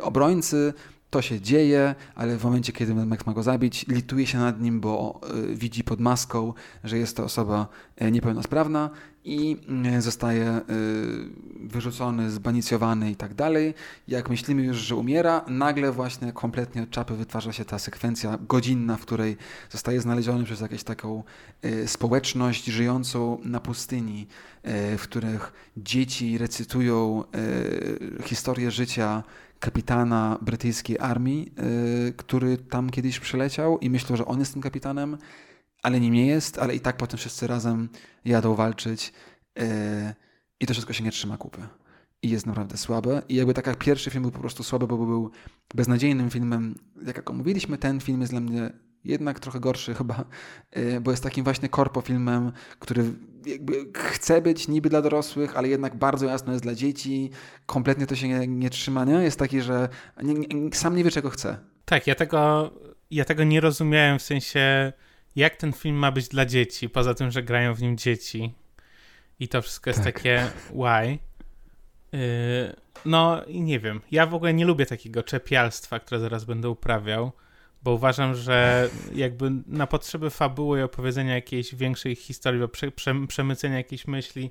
[0.00, 0.72] obrońcy.
[1.10, 4.80] To się dzieje, ale w momencie, kiedy Max ma go zabić, lituje się nad nim,
[4.80, 5.20] bo
[5.54, 6.52] widzi pod maską,
[6.84, 7.68] że jest to osoba
[8.00, 8.90] niepełnosprawna
[9.24, 10.62] i mm, zostaje y,
[11.68, 13.74] wyrzucony, zbanicjowany i tak dalej.
[14.08, 18.96] Jak myślimy już, że umiera, nagle właśnie kompletnie od czapy wytwarza się ta sekwencja godzinna,
[18.96, 19.36] w której
[19.70, 21.22] zostaje znaleziony przez jakąś taką
[21.64, 24.26] y, społeczność żyjącą na pustyni,
[24.94, 27.24] y, w których dzieci recytują
[28.24, 29.22] historię życia
[29.60, 31.52] kapitana brytyjskiej armii,
[32.16, 35.18] który tam kiedyś przyleciał i myślą, że on jest tym kapitanem
[35.82, 37.88] ale nim nie jest, ale i tak potem wszyscy razem
[38.24, 39.12] jadą walczyć
[39.56, 39.64] yy,
[40.60, 41.62] i to wszystko się nie trzyma kupy.
[42.22, 43.22] I jest naprawdę słabe.
[43.28, 45.30] I jakby tak jak pierwszy film był po prostu słaby, bo był
[45.74, 46.74] beznadziejnym filmem,
[47.06, 48.70] jak, omówiliśmy, ten film jest dla mnie
[49.04, 50.24] jednak trochę gorszy chyba,
[50.76, 53.12] yy, bo jest takim właśnie korpo filmem, który
[53.46, 57.31] jakby chce być niby dla dorosłych, ale jednak bardzo jasno jest dla dzieci.
[57.66, 59.14] Kompletnie to się nie, nie trzyma, nie?
[59.14, 59.88] Jest taki, że
[60.22, 61.59] nie, nie, sam nie wie, czego chce.
[61.85, 62.70] Tak, ja tego,
[63.11, 64.92] ja tego nie rozumiałem w sensie
[65.37, 68.55] jak ten film ma być dla dzieci, poza tym, że grają w nim dzieci.
[69.40, 70.14] I to wszystko jest tak.
[70.14, 71.18] takie why.
[72.12, 72.20] Yy,
[73.05, 74.00] no i nie wiem.
[74.11, 77.33] Ja w ogóle nie lubię takiego czepialstwa, które zaraz będę uprawiał,
[77.82, 83.76] bo uważam, że jakby na potrzeby fabuły i opowiedzenia jakiejś większej historii, prze, prze, przemycenia
[83.76, 84.50] jakiejś myśli,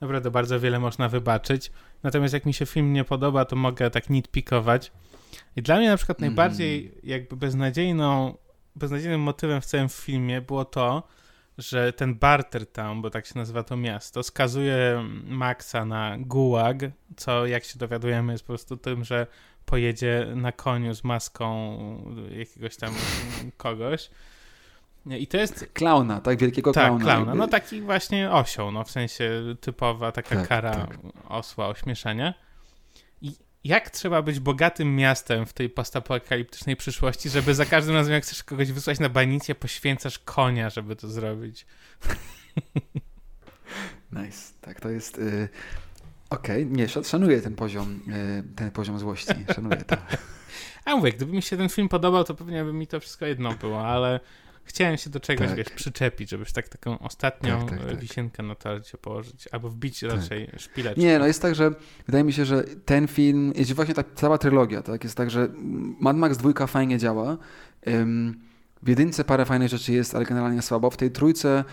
[0.00, 1.72] naprawdę bardzo wiele można wybaczyć.
[2.02, 4.92] Natomiast jak mi się film nie podoba, to mogę tak nitpikować.
[5.56, 6.28] I dla mnie na przykład mm.
[6.28, 8.34] najbardziej jakby beznadziejną
[8.76, 11.02] beznadziejnym motywem w całym filmie było to,
[11.58, 16.76] że ten Barter Town, bo tak się nazywa to miasto, skazuje Maxa na gułag,
[17.16, 19.26] co jak się dowiadujemy jest po prostu tym, że
[19.70, 21.76] pojedzie na koniu z maską
[22.38, 22.94] jakiegoś tam
[23.56, 24.10] kogoś.
[25.06, 25.70] I to jest...
[25.72, 26.38] Klauna, tak?
[26.38, 27.04] Wielkiego tak, klauna.
[27.04, 27.34] klauna.
[27.34, 29.30] No taki właśnie osioł, no w sensie
[29.60, 30.98] typowa taka tak, kara tak.
[31.28, 32.34] osła, ośmieszenia
[33.64, 38.44] jak trzeba być bogatym miastem w tej postapokaliptycznej przyszłości, żeby za każdym razem, jak chcesz
[38.44, 41.66] kogoś wysłać na banicję, poświęcasz konia, żeby to zrobić.
[44.12, 44.52] Nice.
[44.60, 45.18] Tak, to jest...
[45.18, 45.48] Y
[46.30, 46.76] Okej, okay.
[46.76, 49.34] nie, szanuję ten poziom, y ten poziom złości.
[49.54, 49.96] Szanuję to.
[50.84, 53.52] A mówię, gdyby mi się ten film podobał, to pewnie by mi to wszystko jedno
[53.52, 54.20] było, ale
[54.70, 55.56] Chciałem się do czegoś, tak.
[55.56, 58.00] wiesz, przyczepić, żebyś tak taką ostatnią tak, tak, tak.
[58.00, 60.10] wisienkę na torcie położyć, albo wbić tak.
[60.10, 61.00] raczej szpileczkę.
[61.00, 61.70] Nie, no jest tak, że
[62.06, 65.48] wydaje mi się, że ten film, jest właśnie ta cała trylogia, tak, jest tak, że
[66.00, 67.36] Mad Max dwójka fajnie działa,
[67.86, 68.40] um,
[68.82, 70.90] W jedynce parę fajnych rzeczy jest, ale generalnie słabo.
[70.90, 71.64] W tej trójce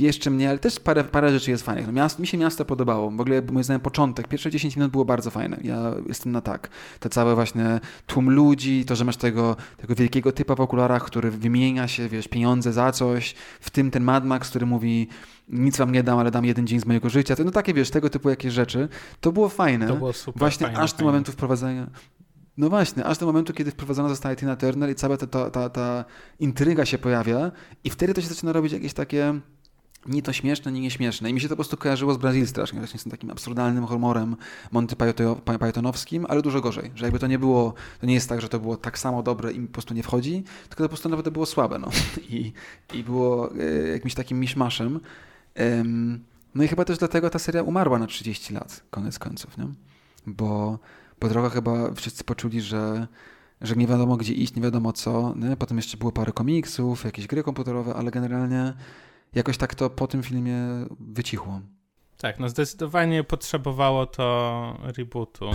[0.00, 1.86] jeszcze mniej, ale też parę, parę rzeczy jest fajnych.
[1.86, 3.10] No, miasto, mi się miasto podobało.
[3.10, 5.58] W ogóle moim zdaniem początek, pierwsze 10 minut było bardzo fajne.
[5.62, 6.68] Ja jestem na tak.
[7.00, 11.30] Te całe właśnie tłum ludzi, to, że masz tego, tego wielkiego typa w okularach, który
[11.30, 13.34] wymienia się, wiesz, pieniądze za coś.
[13.60, 15.08] W tym ten Mad Max, który mówi
[15.48, 17.36] nic wam nie dam, ale dam jeden dzień z mojego życia.
[17.36, 18.88] To, no takie, wiesz, tego typu jakieś rzeczy.
[19.20, 19.88] To było fajne.
[19.88, 21.86] To było super Właśnie fajne, aż do momentu wprowadzenia
[22.56, 25.68] no właśnie, aż do momentu, kiedy wprowadzona zostaje Tina Turner i cała ta, ta, ta,
[25.68, 26.04] ta
[26.40, 27.52] intryga się pojawia
[27.84, 29.40] i wtedy to się zaczyna robić jakieś takie
[30.06, 31.30] ni to śmieszne, ni nieśmieszne.
[31.30, 34.36] I mi się to po prostu kojarzyło z Brazylii strasznie, właśnie z takim absurdalnym humorem
[34.72, 36.90] Monty Pytho- Py- Pythonowskim, ale dużo gorzej.
[36.94, 39.52] Że jakby to nie było, to nie jest tak, że to było tak samo dobre
[39.52, 41.78] i po prostu nie wchodzi, tylko to po prostu nawet było słabe.
[41.78, 41.88] No.
[42.30, 42.52] I,
[42.94, 45.00] i było e, jakimś takim miszmaszem.
[45.54, 46.24] Em,
[46.54, 49.66] no i chyba też dlatego ta seria umarła na 30 lat, koniec końców, nie?
[50.26, 50.78] Bo
[51.24, 53.06] po trochę chyba wszyscy poczuli, że,
[53.60, 55.34] że nie wiadomo gdzie iść, nie wiadomo co.
[55.36, 55.56] Nie?
[55.56, 58.72] Potem jeszcze było parę komiksów, jakieś gry komputerowe, ale generalnie
[59.34, 60.56] jakoś tak to po tym filmie
[61.00, 61.60] wycichło.
[62.16, 65.50] Tak, no zdecydowanie potrzebowało to rebootu.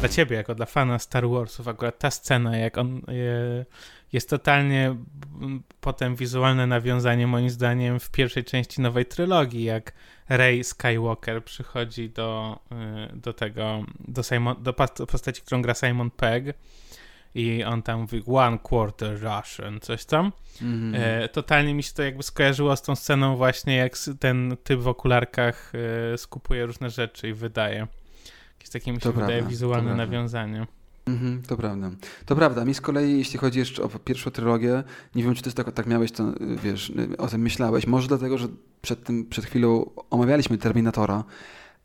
[0.00, 3.02] Dla ciebie, jako dla fana Star Warsów, akurat ta scena, jak on e,
[4.12, 4.96] jest totalnie
[5.80, 9.92] potem wizualne nawiązanie, moim zdaniem, w pierwszej części nowej trylogii, jak
[10.28, 14.72] Rey Skywalker przychodzi do, e, do tego, do, Simon, do
[15.06, 16.56] postaci, którą gra Simon Pegg
[17.34, 20.32] i on tam mówi one quarter Russian, coś tam.
[20.62, 20.94] Mhm.
[20.94, 24.88] E, totalnie mi się to jakby skojarzyło z tą sceną właśnie, jak ten typ w
[24.88, 25.72] okularkach
[26.14, 27.86] e, skupuje różne rzeczy i wydaje.
[28.58, 30.66] Jakieś takie mi się To wydaje prawda, wizualne nawiązanie.
[31.06, 31.90] Mhm, to prawda.
[32.26, 32.64] To prawda.
[32.64, 34.84] Mi z kolei, jeśli chodzi jeszcze o pierwszą trylogię,
[35.14, 36.24] nie wiem, czy ty tak, tak miałeś, to
[36.62, 37.86] wiesz, o tym myślałeś.
[37.86, 38.48] Może dlatego, że
[38.82, 41.24] przed tym, przed chwilą omawialiśmy Terminatora,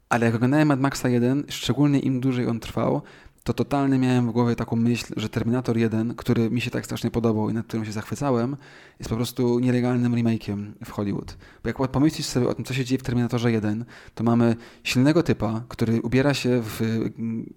[0.09, 3.01] ale jak oglądałem Mad Maxa 1, szczególnie im dłużej on trwał,
[3.43, 7.11] to totalnie miałem w głowie taką myśl, że Terminator 1, który mi się tak strasznie
[7.11, 8.57] podobał i nad którym się zachwycałem,
[8.99, 11.37] jest po prostu nielegalnym remake'iem w Hollywood.
[11.63, 13.85] Bo jak pomyślisz sobie o tym, co się dzieje w Terminatorze 1,
[14.15, 17.53] to mamy silnego typa, który ubiera się w mm,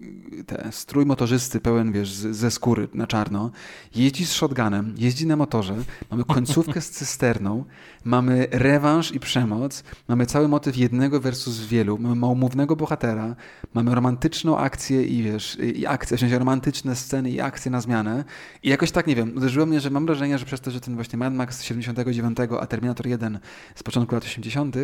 [0.46, 3.50] te strój motorzysty pełen, wiesz, ze skóry na czarno,
[3.94, 5.76] jeździ z shotgunem, jeździ na motorze,
[6.10, 7.64] mamy końcówkę z cysterną,
[8.04, 13.36] mamy rewanż i przemoc, mamy cały motyw jednego versus wielu, mamy małomównego bohatera,
[13.74, 18.24] mamy romantyczną akcję i wiesz, i akcję, w sensie romantyczne sceny i akcje na zmianę
[18.62, 20.94] i jakoś tak, nie wiem, uderzyło mnie, że mam wrażenie, że przez to, że ten
[20.94, 23.38] właśnie Mad Max z 79, a Terminator 1
[23.74, 24.76] z początku lat 80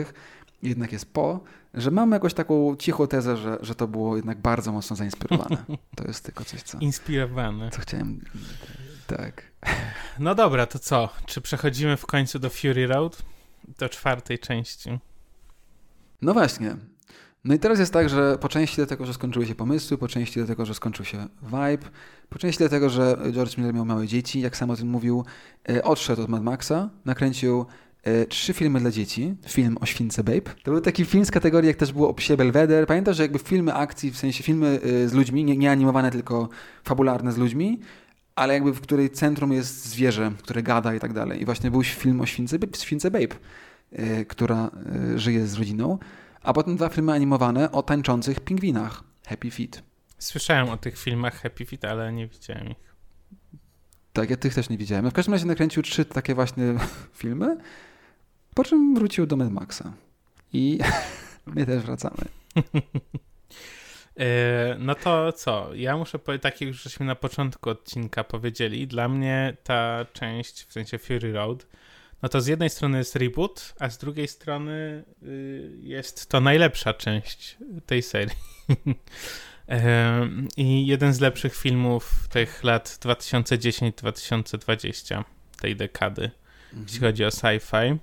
[0.62, 1.41] jednak jest po,
[1.74, 5.57] że mam jakąś taką cichą tezę, że, że to było jednak bardzo mocno zainspirowane.
[5.97, 7.70] To jest tylko coś, co, Inspirowane.
[7.70, 8.20] co chciałem...
[9.07, 9.43] Tak.
[10.18, 11.09] No dobra, to co?
[11.26, 13.22] Czy przechodzimy w końcu do Fury Road?
[13.78, 14.99] Do czwartej części.
[16.22, 16.76] No właśnie.
[17.45, 20.34] No i teraz jest tak, że po części dlatego, że skończyły się pomysły, po części
[20.34, 21.91] dlatego, że skończył się vibe,
[22.28, 25.24] po części dlatego, że George Miller miał małe dzieci, jak sam o tym mówił,
[25.68, 27.66] e, odszedł od Mad Maxa, nakręcił
[28.03, 29.34] e, trzy filmy dla dzieci.
[29.47, 30.41] Film o śwince Babe.
[30.62, 32.86] To był taki film z kategorii, jak też było o psie Belvedere.
[32.86, 36.49] Pamiętasz, że jakby filmy akcji, w sensie filmy e, z ludźmi, nie, nie animowane, tylko
[36.84, 37.80] fabularne z ludźmi,
[38.34, 41.43] ale jakby w której centrum jest zwierzę, które gada i tak dalej.
[41.43, 43.36] I właśnie był film o śwince, śwince Babe,
[44.28, 44.70] która
[45.16, 45.99] żyje z rodziną.
[46.43, 49.05] A potem dwa filmy animowane o tańczących pingwinach.
[49.26, 49.82] Happy Feet.
[50.18, 52.91] Słyszałem o tych filmach Happy Feet, ale nie widziałem ich.
[54.12, 55.11] Tak, ja tych też nie widziałem.
[55.11, 56.64] W każdym razie nakręcił trzy takie właśnie
[57.20, 57.57] filmy,
[58.55, 59.93] po czym wrócił do Mad Maxa.
[60.53, 60.78] I
[61.55, 62.24] my też wracamy.
[64.16, 65.74] E, No to co?
[65.74, 70.64] Ja muszę powiedzieć, tak jak już żeśmy na początku odcinka powiedzieli, dla mnie ta część,
[70.64, 71.66] w sensie Fury Road,
[72.22, 76.94] no to z jednej strony jest reboot, a z drugiej strony y, jest to najlepsza
[76.94, 77.56] część
[77.86, 78.36] tej serii.
[80.56, 85.24] I jeden z lepszych filmów tych lat 2010-2020,
[85.60, 86.30] tej dekady,
[86.82, 87.98] jeśli chodzi o sci-fi.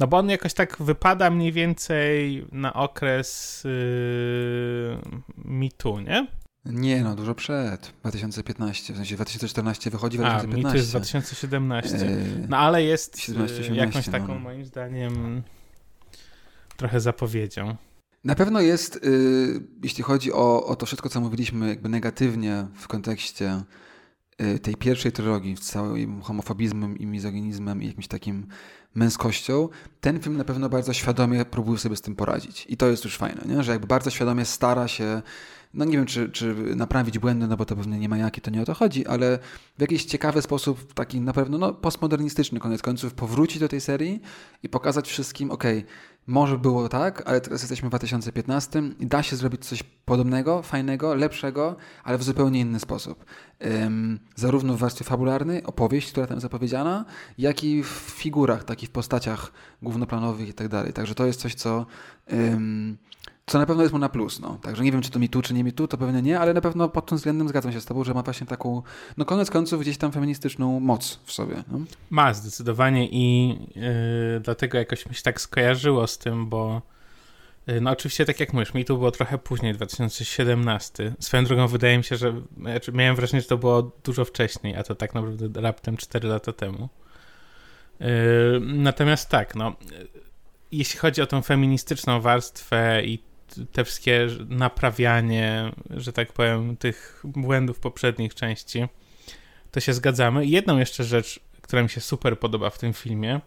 [0.00, 4.98] No bo on jakoś tak wypada mniej więcej na okres yy,
[5.44, 6.26] mitu, nie?
[6.66, 7.92] Nie no, dużo przed.
[8.00, 10.66] 2015, w sensie 2014 wychodzi A, 2015.
[10.66, 11.96] mitu jest 2017.
[11.96, 14.40] E, No ale jest 17, yy, 18, jakąś taką no.
[14.40, 15.42] moim zdaniem
[16.76, 17.76] trochę zapowiedzią.
[18.24, 22.88] Na pewno jest, y, jeśli chodzi o, o to wszystko, co mówiliśmy jakby negatywnie w
[22.88, 23.62] kontekście
[24.42, 28.46] y, tej pierwszej trylogii, z całym homofobizmem i mizoginizmem i jakimś takim
[28.94, 29.68] męskością,
[30.00, 32.66] ten film na pewno bardzo świadomie próbuje sobie z tym poradzić.
[32.68, 33.62] I to jest już fajne, nie?
[33.62, 35.22] że jakby bardzo świadomie stara się,
[35.74, 38.50] no nie wiem, czy, czy naprawić błędy, no bo to pewnie nie ma jaki, to
[38.50, 39.38] nie o to chodzi, ale
[39.78, 44.20] w jakiś ciekawy sposób, taki na pewno no, postmodernistyczny koniec końców, powrócić do tej serii
[44.62, 45.84] i pokazać wszystkim, okej,
[46.26, 51.14] może było tak, ale teraz jesteśmy w 2015 i da się zrobić coś podobnego, fajnego,
[51.14, 53.24] lepszego, ale w zupełnie inny sposób.
[54.36, 57.04] Zarówno w warstwie fabularnej, opowieść, która tam zapowiedziana,
[57.38, 59.52] jak i w figurach, takich w postaciach
[59.82, 60.92] głównoplanowych i tak dalej.
[60.92, 61.86] Także to jest coś, co
[63.46, 64.58] co na pewno jest mu na plus, no.
[64.62, 66.54] Także nie wiem, czy to mi tu, czy nie mi tu, to pewnie nie, ale
[66.54, 68.82] na pewno pod tym względem zgadzam się z tobą, że ma właśnie taką,
[69.16, 71.64] no koniec końców gdzieś tam feministyczną moc w sobie.
[71.68, 71.78] No?
[72.10, 76.82] Ma, zdecydowanie i yy, dlatego jakoś mi się tak skojarzyło z tym, bo
[77.66, 81.14] yy, no oczywiście tak jak mówisz, mi to było trochę później, 2017.
[81.20, 84.82] Swoją drogą wydaje mi się, że znaczy miałem wrażenie, że to było dużo wcześniej, a
[84.82, 86.88] to tak naprawdę raptem 4 lata temu.
[88.00, 88.06] Yy,
[88.60, 89.76] natomiast tak, no
[90.72, 93.33] jeśli chodzi o tą feministyczną warstwę i
[93.72, 98.86] te wszystkie naprawianie, że tak powiem, tych błędów poprzednich części,
[99.70, 100.44] to się zgadzamy.
[100.46, 103.40] I jedną jeszcze rzecz, która mi się super podoba w tym filmie,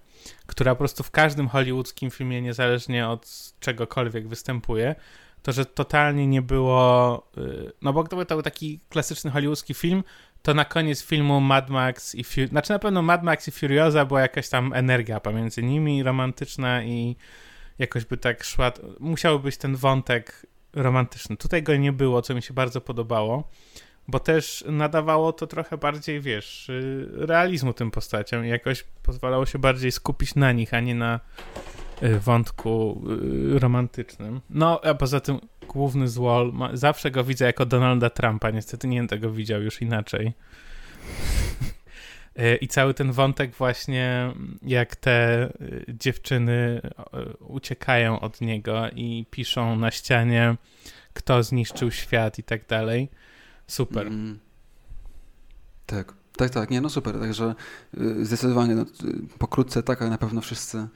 [0.45, 4.95] która po prostu w każdym hollywoodzkim filmie, niezależnie od czegokolwiek występuje,
[5.41, 7.23] to że totalnie nie było.
[7.37, 10.03] Y, no bo gdyby to był taki klasyczny hollywoodzki film,
[10.41, 12.47] to na koniec filmu Mad Max i Fur...
[12.47, 17.15] Znaczy na pewno Mad Max i Furiosa była jakaś tam energia pomiędzy nimi romantyczna i
[17.79, 21.37] jakoś by tak szła, musiał być ten wątek romantyczny.
[21.37, 23.49] Tutaj go nie było, co mi się bardzo podobało,
[24.07, 29.91] bo też nadawało to trochę bardziej, wiesz, y, realizmu tym postaciom jakoś pozwalało się bardziej
[29.91, 31.19] skupić na nich, a nie na
[32.03, 33.03] y, wątku
[33.55, 34.41] y, romantycznym.
[34.49, 39.19] No, a poza tym główny złol, zawsze go widzę jako Donalda Trumpa, niestety nie będę
[39.19, 40.33] go widział już inaczej.
[42.37, 45.49] E, I cały ten wątek właśnie, jak te e,
[45.87, 50.55] dziewczyny e, uciekają od niego i piszą na ścianie,
[51.13, 53.09] kto zniszczył świat i tak dalej.
[53.67, 54.07] Super.
[54.07, 54.39] Mm.
[55.85, 57.55] Tak, tak, tak, nie, no super, także
[58.21, 58.85] zdecydowanie, no,
[59.37, 60.87] pokrótce tak, ale na pewno wszyscy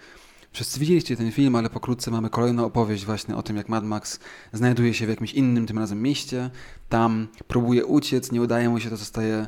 [0.53, 4.19] Wszyscy widzieliście ten film, ale pokrótce mamy kolejną opowieść właśnie o tym, jak Mad Max
[4.53, 6.49] znajduje się w jakimś innym, tym razem mieście.
[6.89, 9.47] Tam próbuje uciec, nie udaje mu się, to zostaje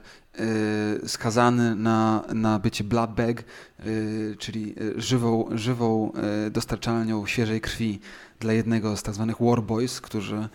[1.04, 3.44] y, skazany na, na bycie bloodbag,
[3.86, 6.12] y, czyli żywą, żywą
[6.48, 8.00] y, dostarczalnią świeżej krwi
[8.40, 10.50] dla jednego z tak zwanych warboys, którzy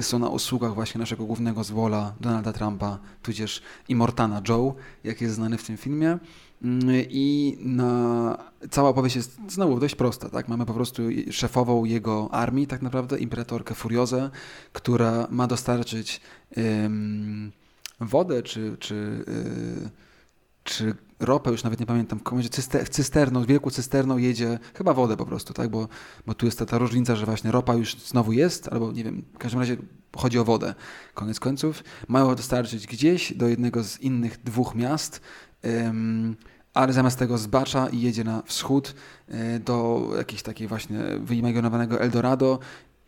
[0.00, 4.74] są na usługach właśnie naszego głównego zwola Donalda Trumpa, tudzież Immortana Joe,
[5.04, 6.18] jak jest znany w tym filmie.
[6.62, 8.38] Mm, I na,
[8.70, 10.28] cała opowieść jest znowu dość prosta.
[10.28, 10.48] Tak?
[10.48, 14.30] Mamy po prostu szefową jego armii, tak naprawdę, imperatorkę Furiozę,
[14.72, 16.20] która ma dostarczyć
[16.56, 17.52] um,
[18.00, 19.24] wodę czy, czy,
[19.82, 19.90] yy,
[20.64, 25.54] czy ropę, już nawet nie pamiętam, cyster, cysterną, wielką cysterną jedzie, chyba wodę po prostu,
[25.54, 25.68] tak?
[25.68, 25.88] bo,
[26.26, 29.22] bo tu jest ta, ta różnica, że właśnie ropa już znowu jest, albo nie wiem,
[29.34, 29.76] w każdym razie
[30.16, 30.74] chodzi o wodę.
[31.14, 35.20] Koniec końców mają dostarczyć gdzieś do jednego z innych dwóch miast,
[36.76, 38.94] ale zamiast tego zbacza i jedzie na wschód
[39.28, 42.58] e, do jakiejś takiej właśnie wyimaginowanego Eldorado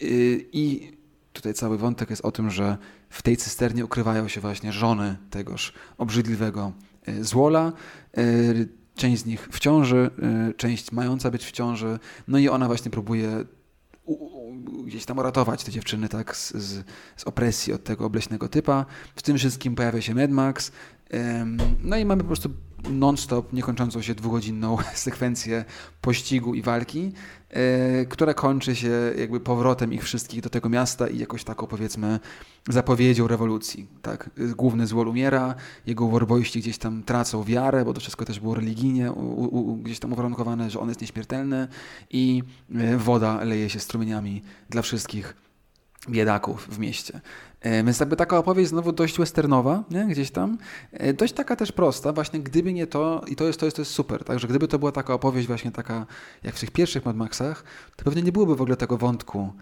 [0.00, 0.04] e,
[0.52, 0.92] i
[1.32, 2.76] tutaj cały wątek jest o tym, że
[3.10, 6.72] w tej cysternie ukrywają się właśnie żony tegoż obrzydliwego
[7.06, 7.72] e, złola.
[8.94, 10.10] Część z nich w ciąży,
[10.56, 11.98] część mająca być w ciąży,
[12.28, 13.44] no i ona właśnie próbuje
[14.84, 16.84] gdzieś tam uratować te dziewczyny tak z, z,
[17.16, 18.86] z, opresji od tego obleśnego typa.
[19.16, 20.72] W tym wszystkim pojawia się Mad Max.
[21.82, 22.50] No i mamy po prostu
[22.90, 25.64] non-stop, niekończącą się dwugodzinną sekwencję
[26.00, 27.12] pościgu i walki,
[27.50, 32.20] e, która kończy się jakby powrotem ich wszystkich do tego miasta i jakoś taką powiedzmy
[32.68, 33.86] zapowiedzią rewolucji.
[34.02, 34.30] Tak?
[34.56, 35.54] Główny złol umiera,
[35.86, 39.98] jego warboiści gdzieś tam tracą wiarę, bo to wszystko też było religijnie u, u, gdzieś
[39.98, 41.68] tam uwarunkowane, że on jest nieśmiertelny
[42.10, 42.42] i
[42.74, 45.47] e, woda leje się strumieniami dla wszystkich
[46.08, 47.20] biedaków w mieście.
[47.60, 50.06] E, więc jakby taka opowieść znowu dość westernowa, nie?
[50.06, 50.58] gdzieś tam,
[50.92, 53.82] e, dość taka też prosta, właśnie gdyby nie to, i to jest, to jest, to
[53.82, 56.06] jest super, także gdyby to była taka opowieść właśnie taka,
[56.42, 57.64] jak w tych pierwszych Mad Maxach,
[57.96, 59.52] to pewnie nie byłoby w ogóle tego wątku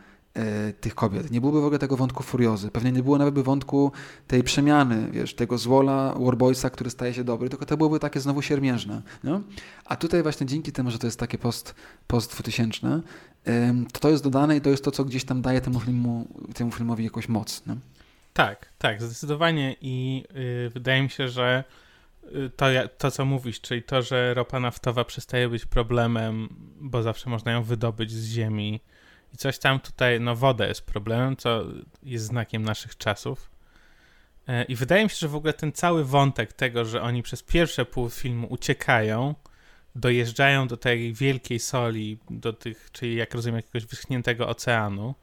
[0.80, 1.30] tych kobiet.
[1.30, 2.70] Nie byłoby w ogóle tego wątku furiozy.
[2.70, 3.92] Pewnie nie było nawet by wątku
[4.26, 8.42] tej przemiany, wiesz, tego zwola Warboysa, który staje się dobry, tylko to byłoby takie znowu
[8.42, 9.02] siermiężne.
[9.24, 9.40] No?
[9.84, 11.74] A tutaj właśnie dzięki temu, że to jest takie post,
[12.06, 13.00] post 2000,
[13.92, 16.72] to to jest dodane i to jest to, co gdzieś tam daje temu, filmu, temu
[16.72, 17.62] filmowi jakąś moc.
[17.66, 17.76] No?
[18.32, 21.64] Tak, tak, zdecydowanie i yy, wydaje mi się, że
[22.24, 22.66] y, to,
[22.98, 26.48] to, co mówisz, czyli to, że ropa naftowa przestaje być problemem,
[26.80, 28.80] bo zawsze można ją wydobyć z ziemi,
[29.34, 31.64] i coś tam tutaj, no woda jest problemem, co
[32.02, 33.50] jest znakiem naszych czasów.
[34.48, 37.42] E, I wydaje mi się, że w ogóle ten cały wątek tego, że oni przez
[37.42, 39.34] pierwsze pół filmu uciekają,
[39.94, 45.14] dojeżdżają do tej wielkiej soli, do tych, czyli jak rozumiem, jakiegoś wyschniętego oceanu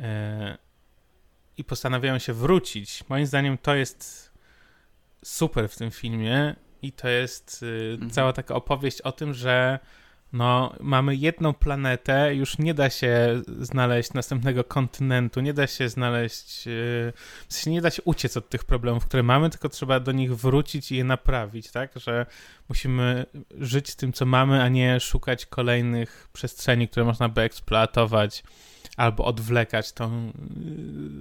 [0.00, 0.58] e,
[1.56, 3.04] i postanawiają się wrócić.
[3.08, 4.30] Moim zdaniem to jest
[5.24, 8.10] super w tym filmie i to jest y, mhm.
[8.10, 9.78] cała taka opowieść o tym, że
[10.32, 16.66] no, mamy jedną planetę, już nie da się znaleźć następnego kontynentu, nie da się znaleźć,
[16.66, 16.70] e,
[17.48, 20.36] w sensie nie da się uciec od tych problemów, które mamy, tylko trzeba do nich
[20.36, 21.90] wrócić i je naprawić, tak?
[21.96, 22.26] Że
[22.68, 23.26] musimy
[23.58, 28.42] żyć z tym, co mamy, a nie szukać kolejnych przestrzeni, które można by eksploatować
[28.96, 30.32] albo odwlekać tą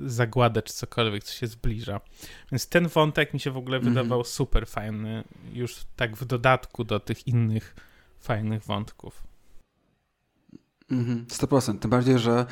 [0.06, 2.02] y, zagładę czy cokolwiek, co się zbliża.
[2.52, 3.96] Więc ten wątek mi się w ogóle mm -hmm.
[3.96, 7.76] wydawał super fajny, już tak w dodatku do tych innych
[8.20, 9.24] fajnych wątków.
[10.92, 11.80] Mhm, 100%.
[11.80, 12.46] Tym bardziej, że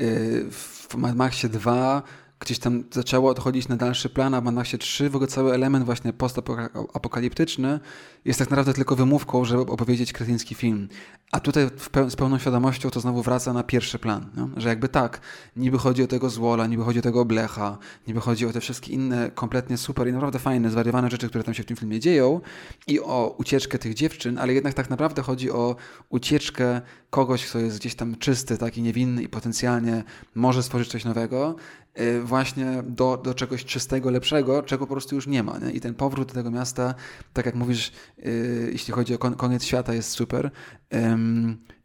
[0.00, 2.02] y, w Mad Maxie 2
[2.40, 5.84] gdzieś tam zaczęło odchodzić na dalszy plan, a w Mad 3 w ogóle cały element
[5.84, 7.80] właśnie postapokaliptyczny
[8.24, 10.88] jest tak naprawdę tylko wymówką, żeby opowiedzieć kretyński film.
[11.32, 11.70] A tutaj
[12.08, 14.48] z pełną świadomością to znowu wraca na pierwszy plan, no?
[14.56, 15.20] że jakby tak,
[15.56, 18.92] niby chodzi o tego Zwola, niby chodzi o tego Blecha, niby chodzi o te wszystkie
[18.92, 22.40] inne kompletnie super i naprawdę fajne, zwariowane rzeczy, które tam się w tym filmie dzieją
[22.86, 25.76] i o ucieczkę tych dziewczyn, ale jednak tak naprawdę chodzi o
[26.08, 26.80] ucieczkę
[27.10, 30.04] kogoś, kto jest gdzieś tam czysty, taki niewinny i potencjalnie
[30.34, 31.56] może stworzyć coś nowego,
[32.00, 35.58] y, właśnie do, do czegoś czystego, lepszego, czego po prostu już nie ma.
[35.58, 35.70] Nie?
[35.70, 36.94] I ten powrót do tego miasta,
[37.32, 40.50] tak jak mówisz, yy, jeśli chodzi o kon koniec świata, jest super.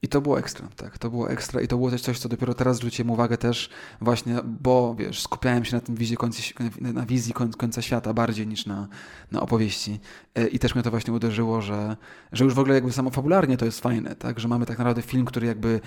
[0.01, 2.53] I to było ekstra, tak, to było ekstra i to było też coś, co dopiero
[2.53, 3.69] teraz zwróciłem uwagę też
[4.01, 6.41] właśnie, bo wiesz, skupiałem się na tym wizji końca,
[6.81, 8.87] na wizji końca świata bardziej niż na,
[9.31, 9.99] na opowieści.
[10.35, 11.97] E, i też mnie to właśnie uderzyło, że,
[12.31, 15.01] że już w ogóle jakby samo fabularnie to jest fajne, tak, że mamy tak naprawdę
[15.01, 15.81] film, który jakby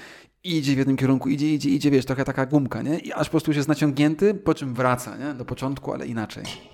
[0.44, 3.30] idzie w jednym kierunku, idzie, idzie, idzie, wiesz, trochę taka gumka, nie, i aż po
[3.30, 6.71] prostu jest naciągnięty, po czym wraca, nie, do początku, ale inaczej.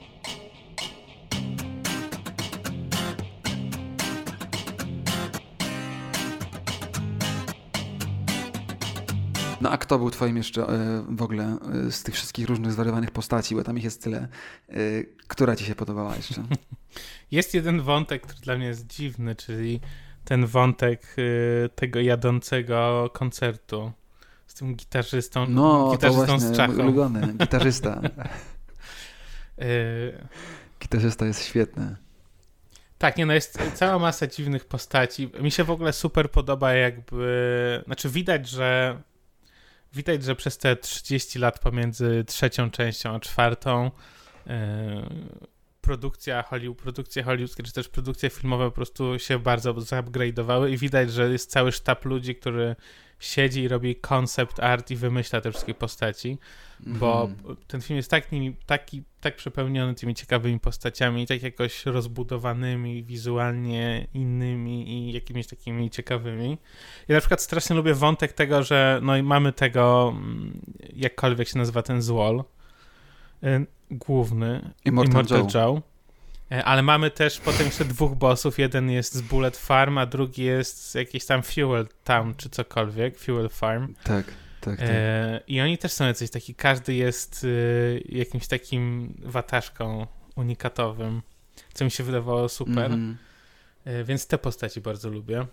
[9.60, 11.56] No a kto był twoim jeszcze e, w ogóle
[11.86, 14.28] e, z tych wszystkich różnych zwariowanych postaci, bo tam ich jest tyle.
[14.68, 14.74] E,
[15.28, 16.42] która ci się podobała jeszcze?
[17.30, 19.80] Jest jeden wątek, który dla mnie jest dziwny, czyli
[20.24, 21.16] ten wątek
[21.74, 23.92] tego jadącego koncertu
[24.46, 26.72] z tym gitarzystą, no, gitarzystą to właśnie, z czachą.
[26.72, 28.00] ulubiony, gitarzysta.
[30.80, 31.96] Gitarzysta jest świetny.
[32.98, 35.30] Tak, nie no, jest cała masa dziwnych postaci.
[35.40, 38.98] Mi się w ogóle super podoba jakby, znaczy widać, że
[39.92, 43.90] Widać, że przez te 30 lat pomiędzy trzecią częścią a czwartą
[44.46, 44.52] yy,
[45.80, 51.12] produkcja Hollywood, produkcje hollywoodzkie, czy też produkcje filmowe po prostu się bardzo zupgrade'owały i widać,
[51.12, 52.76] że jest cały sztab ludzi, który
[53.18, 56.38] siedzi i robi concept art i wymyśla te wszystkie postaci,
[56.86, 57.56] bo mm.
[57.66, 64.06] ten film jest tak, nimi, taki, tak przepełniony tymi ciekawymi postaciami tak jakoś rozbudowanymi wizualnie
[64.14, 66.58] innymi i jakimiś takimi ciekawymi.
[67.08, 70.60] Ja na przykład strasznie lubię wątek tego, że no i mamy tego, mm,
[70.92, 72.44] jakkolwiek się nazywa ten złol,
[73.44, 75.48] y, główny, Immortal, Immortal Joe.
[75.54, 75.82] Joe
[76.50, 78.58] E, ale mamy też potem jeszcze dwóch bossów.
[78.58, 83.18] Jeden jest z Bullet Farm, a drugi jest z jakiejś tam Fuel Town czy cokolwiek.
[83.18, 83.94] Fuel Farm.
[84.04, 84.26] Tak,
[84.60, 84.78] tak.
[84.78, 84.88] tak.
[84.90, 90.06] E, I oni też są jacyś taki, każdy jest y, jakimś takim wataszką
[90.36, 91.22] unikatowym,
[91.74, 92.92] co mi się wydawało super.
[92.92, 93.16] Mm
[93.84, 95.46] e, więc te postaci bardzo lubię.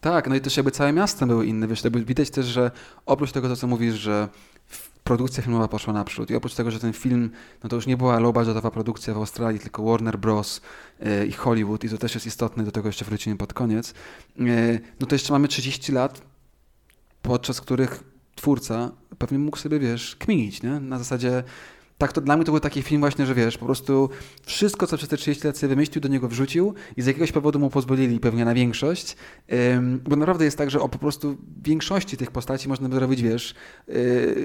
[0.00, 2.70] Tak, no i też jakby całe miasto były inne, wiesz, widać też, że
[3.06, 4.28] oprócz tego, to co mówisz, że
[5.04, 6.30] produkcja filmowa poszła naprzód.
[6.30, 7.30] I oprócz tego, że ten film,
[7.62, 10.60] no to już nie była low budgetowa produkcja w Australii, tylko Warner Bros.
[11.00, 13.94] E, i Hollywood, i to też jest istotne, do tego jeszcze wrócimy pod koniec,
[14.40, 14.44] e,
[15.00, 16.22] no to jeszcze mamy 30 lat,
[17.22, 18.04] podczas których
[18.34, 20.80] twórca pewnie mógł sobie, wiesz, kminić, nie?
[20.80, 21.44] Na zasadzie
[21.98, 24.10] tak to dla mnie to był taki film właśnie, że wiesz, po prostu
[24.46, 27.58] wszystko, co przez te 30 lat sobie wymyślił, do niego wrzucił i z jakiegoś powodu
[27.58, 29.16] mu pozwolili pewnie na większość,
[30.04, 33.54] bo naprawdę jest tak, że o po prostu większości tych postaci można by zrobić, wiesz,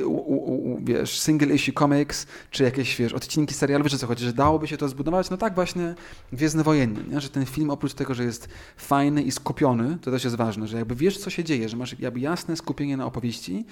[0.05, 4.67] u, wiesz, single issue comics, czy jakieś, wiesz, odcinki serialu, wiesz co chodzi, że dałoby
[4.67, 5.95] się to zbudować, no tak właśnie
[6.33, 7.21] Gwiezdny Wojenny, nie?
[7.21, 10.77] że ten film oprócz tego, że jest fajny i skupiony, to też jest ważne, że
[10.77, 13.65] jakby wiesz, co się dzieje, że masz jakby jasne skupienie na opowieści,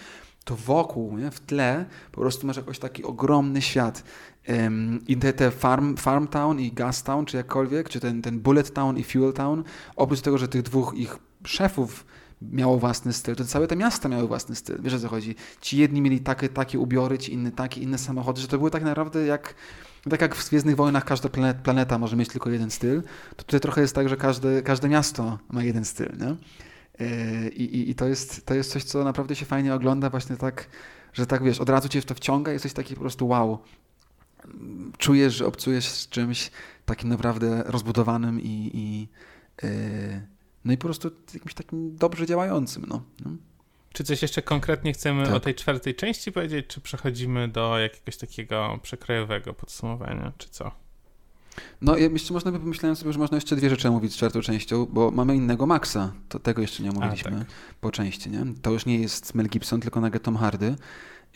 [0.46, 4.04] to wokół, nie, w tle po prostu masz jakoś taki ogromny świat.
[5.08, 8.74] I te, te farm, farm Town i Gas Town, czy jakkolwiek, czy ten, ten Bullet
[8.74, 9.64] Town i Fuel Town,
[9.96, 12.06] oprócz tego, że tych dwóch ich szefów
[12.42, 14.78] miało własny styl, to całe te miasta miały własny styl.
[14.82, 15.36] Wiesz o co chodzi?
[15.62, 18.84] Ci jedni mieli takie, takie ubiory, ci inni takie, inne samochody, że to było tak
[18.84, 19.56] naprawdę jak
[20.10, 21.30] tak jak w Gwiezdnych Wojnach każda
[21.64, 23.04] planeta może mieć tylko jeden styl,
[23.36, 26.36] to tutaj trochę jest tak, że każde, każde miasto ma jeden styl, nie?
[27.00, 30.38] Yy, I, i, I, to, jest, to jest coś, co naprawdę się fajnie ogląda, właśnie
[30.38, 30.68] tak,
[31.14, 33.60] że tak wiesz, od razu cię w to wciąga, jesteś taki po prostu wow.
[34.98, 36.52] Czujesz, że obcujesz z czymś
[36.86, 39.08] takim naprawdę rozbudowanym i, i
[39.64, 40.22] yy,
[40.66, 42.86] no i po prostu jakimś takim dobrze działającym.
[42.88, 43.04] No.
[43.26, 43.32] no.
[43.94, 45.34] Czy coś jeszcze konkretnie chcemy tak.
[45.34, 50.85] o tej czwartej części powiedzieć, czy przechodzimy do jakiegoś takiego przekrojowego podsumowania, czy co?
[51.82, 54.86] No, jeszcze można by pomyślałem sobie, że można jeszcze dwie rzeczy mówić z czwartą częścią,
[54.86, 56.14] bo mamy innego Maxa.
[56.30, 57.48] To tego jeszcze nie omówiliśmy tak.
[57.82, 58.46] po części, nie?
[58.62, 60.76] To już nie jest Mel Gibson, tylko nagle Tom Hardy.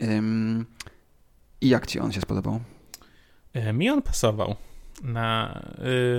[0.02, 0.66] Ym,
[1.62, 2.60] I jak ci on się spodobał?
[3.54, 4.56] E, mi on pasował
[5.04, 5.62] na,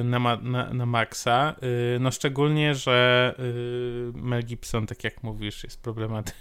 [0.00, 1.56] y, na, na, na Maxa.
[1.96, 6.32] Y, no szczególnie, że y, Mel Gibson, tak jak mówisz, jest problematy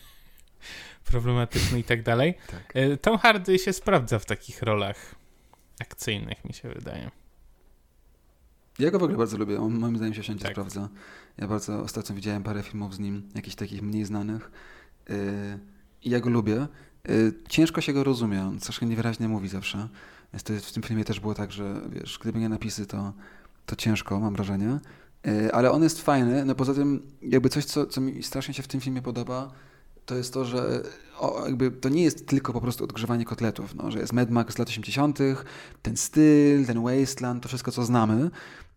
[1.12, 2.34] problematyczny i tak dalej.
[2.52, 2.74] Tak.
[3.02, 5.16] Tom Hardy się sprawdza w takich rolach
[5.80, 7.12] akcyjnych, mi się wydaje.
[8.80, 9.62] Ja go w ogóle bardzo lubię.
[9.62, 10.54] On moim zdaniem się wszędzie Tak.
[10.54, 10.90] sprawdza.
[11.38, 14.52] Ja bardzo ostatnio widziałem parę filmów z nim, jakichś takich mniej znanych.
[15.10, 15.16] Yy,
[16.04, 16.68] I ja go lubię.
[17.08, 18.42] Yy, ciężko się go rozumie.
[18.42, 19.88] On troszkę niewyraźnie mówi zawsze.
[20.34, 23.14] Więc to w tym filmie też było tak, że wiesz, gdyby nie napisy, to,
[23.66, 24.80] to ciężko, mam wrażenie.
[25.26, 26.46] Yy, ale on jest fajny.
[26.46, 29.52] No poza tym, jakby coś, co, co mi strasznie się w tym filmie podoba,
[30.06, 30.84] to jest to, że
[31.20, 34.56] o, jakby to nie jest tylko po prostu odgrzewanie kotletów, no, że jest Mad Max
[34.56, 35.20] z lat 80.,
[35.82, 38.30] ten styl, ten wasteland, to wszystko, co znamy,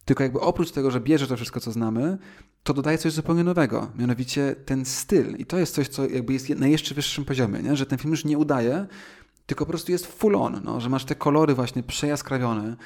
[0.04, 2.18] tylko jakby oprócz tego, że bierze to wszystko, co znamy,
[2.62, 5.36] to dodaje coś zupełnie nowego, mianowicie ten styl.
[5.36, 7.76] I to jest coś, co jakby jest na jeszcze wyższym poziomie, nie?
[7.76, 8.86] że ten film już nie udaje,
[9.46, 12.76] tylko po prostu jest full on, no, że masz te kolory właśnie przejaskrawione,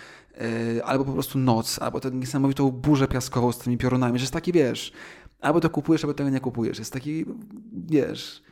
[0.41, 4.33] yy, albo po prostu noc, albo tę niesamowitą burzę piaskową z tymi piorunami, że jest
[4.33, 4.93] taki, wiesz,
[5.41, 6.79] albo to kupujesz, albo tego nie kupujesz.
[6.79, 7.25] Jest taki,
[7.73, 8.43] wiesz,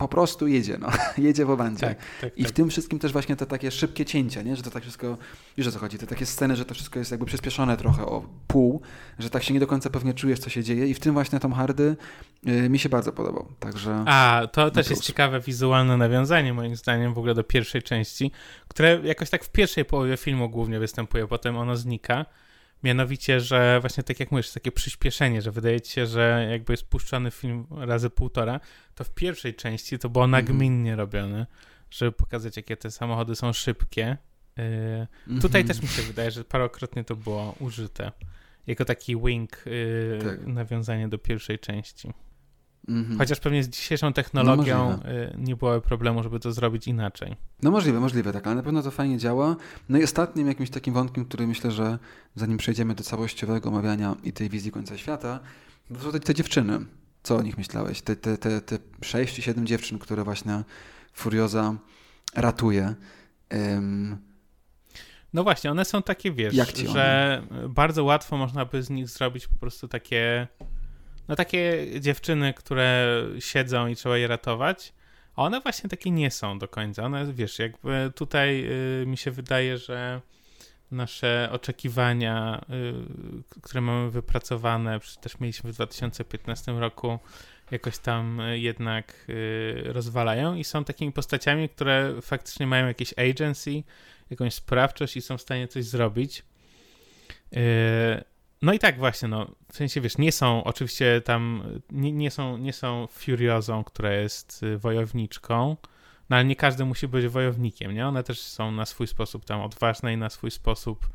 [0.00, 0.88] po prostu jedzie, no.
[1.28, 1.86] jedzie w bandzie.
[1.86, 2.56] Tak, tak, I w tak.
[2.56, 4.56] tym wszystkim też właśnie te takie szybkie cięcia, nie?
[4.56, 5.18] że to tak wszystko,
[5.56, 8.22] wiesz o co chodzi, te takie sceny, że to wszystko jest jakby przyspieszone trochę o
[8.46, 8.80] pół,
[9.18, 11.40] że tak się nie do końca pewnie czujesz, co się dzieje i w tym właśnie
[11.40, 11.96] Tom Hardy
[12.48, 14.04] y, mi się bardzo podobał, także...
[14.06, 14.90] A, to też plus.
[14.90, 18.30] jest ciekawe wizualne nawiązanie, moim zdaniem, w ogóle do pierwszej części,
[18.68, 22.26] które jakoś tak w pierwszej połowie filmu głównie występuje, potem ono znika.
[22.82, 26.84] Mianowicie, że właśnie tak jak mówisz, takie przyspieszenie, że wydaje ci się, że jakby jest
[26.84, 28.60] puszczany film razy półtora,
[28.94, 30.44] to w pierwszej części to było Mhm.
[30.44, 31.46] nagminnie robione,
[31.90, 34.16] żeby pokazać, jakie te samochody są szybkie.
[34.56, 34.64] Yy,
[35.26, 35.40] Mhm.
[35.40, 38.12] Tutaj też mi się wydaje, że parokrotnie to było użyte.
[38.66, 40.46] Jako taki wink, yy, Tak.
[40.46, 42.12] nawiązanie do pierwszej części.
[42.90, 43.18] Mhm.
[43.18, 47.36] Chociaż pewnie z dzisiejszą technologią No y, nie byłoby problemu, żeby to zrobić inaczej.
[47.62, 49.56] No możliwe, możliwe, tak, ale na pewno to fajnie działa.
[49.88, 51.98] No i ostatnim jakimś takim wątkiem, który myślę, że
[52.34, 55.40] zanim przejdziemy do całościowego omawiania i tej wizji końca świata,
[55.94, 56.78] to są te, te dziewczyny.
[57.22, 58.02] Co o nich myślałeś?
[58.02, 60.64] Te, te, te, te 6 czy 7 dziewczyn, które właśnie
[61.12, 61.74] Furioza
[62.34, 62.94] ratuje.
[63.54, 64.16] Ym,
[65.32, 66.54] No właśnie, one są takie, wiesz,
[66.92, 70.48] że bardzo łatwo można by z nich zrobić po prostu takie,
[71.30, 74.92] no takie dziewczyny, które siedzą i trzeba je ratować,
[75.36, 77.04] one właśnie takie nie są do końca.
[77.04, 78.66] One, wiesz, jakby tutaj
[79.02, 80.20] y, mi się wydaje, że
[80.90, 82.64] nasze oczekiwania,
[83.50, 87.18] y, które mamy wypracowane, też mieliśmy w 2015 roku,
[87.70, 93.82] jakoś tam y, jednak y, rozwalają i są takimi postaciami, które faktycznie mają jakieś agency,
[94.30, 96.44] jakąś sprawczość i są w stanie coś zrobić.
[97.52, 97.60] Yy,
[98.62, 102.56] No i tak właśnie, no, w sensie, wiesz, nie są oczywiście tam, nie, nie, są,
[102.56, 105.76] nie są Furiozą, która jest y, wojowniczką,
[106.30, 108.06] no ale nie każdy musi być wojownikiem, nie?
[108.06, 111.08] One też są na swój sposób tam odważne i na swój sposób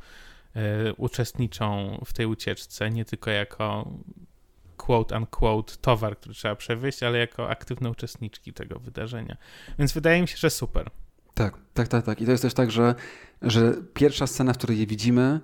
[0.55, 3.91] y, uczestniczą w tej ucieczce, nie tylko jako
[4.77, 9.37] quote unquote towar, który trzeba przewieźć, ale jako aktywne uczestniczki tego wydarzenia.
[9.79, 10.89] Więc wydaje mi się, że super.
[11.33, 12.21] tak, tak, tak, tak.
[12.21, 12.95] I to jest też tak, że,
[13.41, 15.39] że pierwsza scena, w której je widzimy,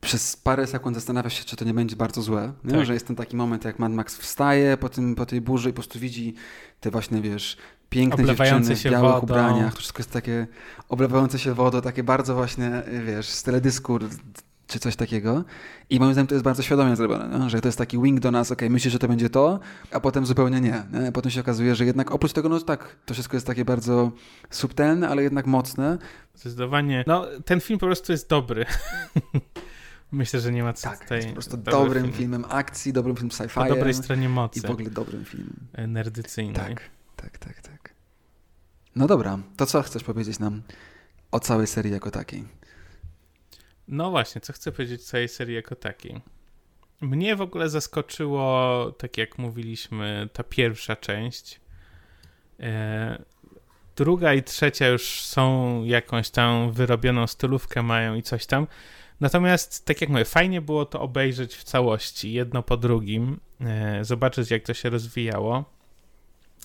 [0.00, 2.52] przez parę sekund zastanawiasz się, czy to nie będzie bardzo złe.
[2.70, 2.84] Tak.
[2.84, 5.72] Że jest ten taki moment, jak Mad Max wstaje po, tym, po tej burzy i
[5.72, 6.34] po prostu widzi
[6.80, 7.56] te właśnie, wiesz,
[7.90, 9.22] piękne dziewczyny w białych wodą.
[9.22, 9.72] ubraniach.
[9.72, 10.46] To wszystko jest takie
[10.88, 13.98] oblewające się wodą, takie bardzo właśnie, wiesz, z teledysku
[14.66, 15.44] czy coś takiego.
[15.90, 17.50] I moim zdaniem to jest bardzo świadomie zrobione, nie?
[17.50, 19.60] że to jest taki wing do nas, okej, myślisz, że to będzie to,
[19.92, 20.82] a potem zupełnie nie.
[20.92, 21.12] nie.
[21.12, 24.12] Potem się okazuje, że jednak oprócz tego, no tak, to wszystko jest takie bardzo
[24.50, 25.98] subtelne, ale jednak mocne.
[26.34, 27.04] Zdecydowanie.
[27.06, 28.66] No, ten film po prostu jest dobry.
[30.12, 31.16] Myślę, że nie ma co Tak, tutaj...
[31.18, 32.14] jest po prostu dobry dobrym film.
[32.14, 35.56] filmem akcji, dobrym filmem Po sci-fi dobrej stronie mocy i w ogóle dobrym filmem.
[35.86, 36.54] nerdycyjnej.
[36.54, 36.82] Tak,
[37.16, 37.94] tak, tak, tak.
[38.96, 40.62] No dobra, to co chcesz powiedzieć nam
[41.30, 42.44] o całej serii jako takiej?
[43.88, 46.20] No właśnie, co chcę powiedzieć o całej serii jako takiej.
[47.00, 51.60] Mnie w ogóle zaskoczyło, tak jak mówiliśmy, ta pierwsza część.
[52.60, 53.22] E,
[53.96, 58.66] druga i trzecia już są jakąś tam wyrobioną stylówkę mają i coś tam.
[59.20, 64.50] Natomiast, tak jak mówię, fajnie było to obejrzeć w całości, jedno po drugim, e, zobaczyć
[64.50, 65.64] jak to się rozwijało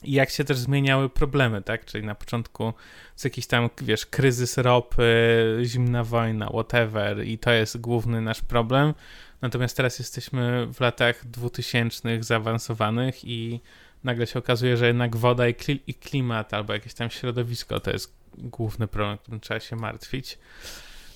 [0.04, 1.86] i jak się też zmieniały problemy, tak?
[1.86, 2.74] Czyli na początku
[3.14, 8.93] jest jakiś tam, wiesz, kryzys ropy, zimna wojna, whatever i to jest główny nasz problem.
[9.41, 13.60] Natomiast teraz jesteśmy w latach 2000 zaawansowanych i
[14.04, 17.91] nagle się okazuje, że jednak woda i, kli- i klimat albo jakieś tam środowisko to
[17.91, 20.38] jest główny problem, którym trzeba się martwić.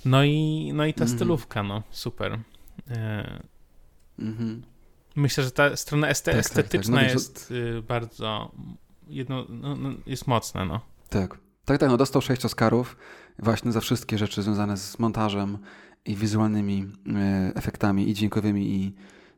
[0.05, 1.17] No i, no i ta mhm.
[1.17, 2.39] stylówka, no super.
[2.89, 3.41] E,
[4.19, 4.63] mhm.
[5.15, 7.15] Myślę, że ta strona este tak, estetyczna tak, tak.
[7.15, 8.51] No, jest y, bardzo
[9.09, 10.81] jedno, no, no, jest mocna, no.
[11.09, 11.37] Tak.
[11.65, 12.97] Tak, tak, no dostał sześć Oscarów
[13.39, 15.57] właśnie za wszystkie rzeczy związane z montażem
[16.05, 16.85] i wizualnymi
[17.15, 18.93] e, efektami i dźwiękowymi i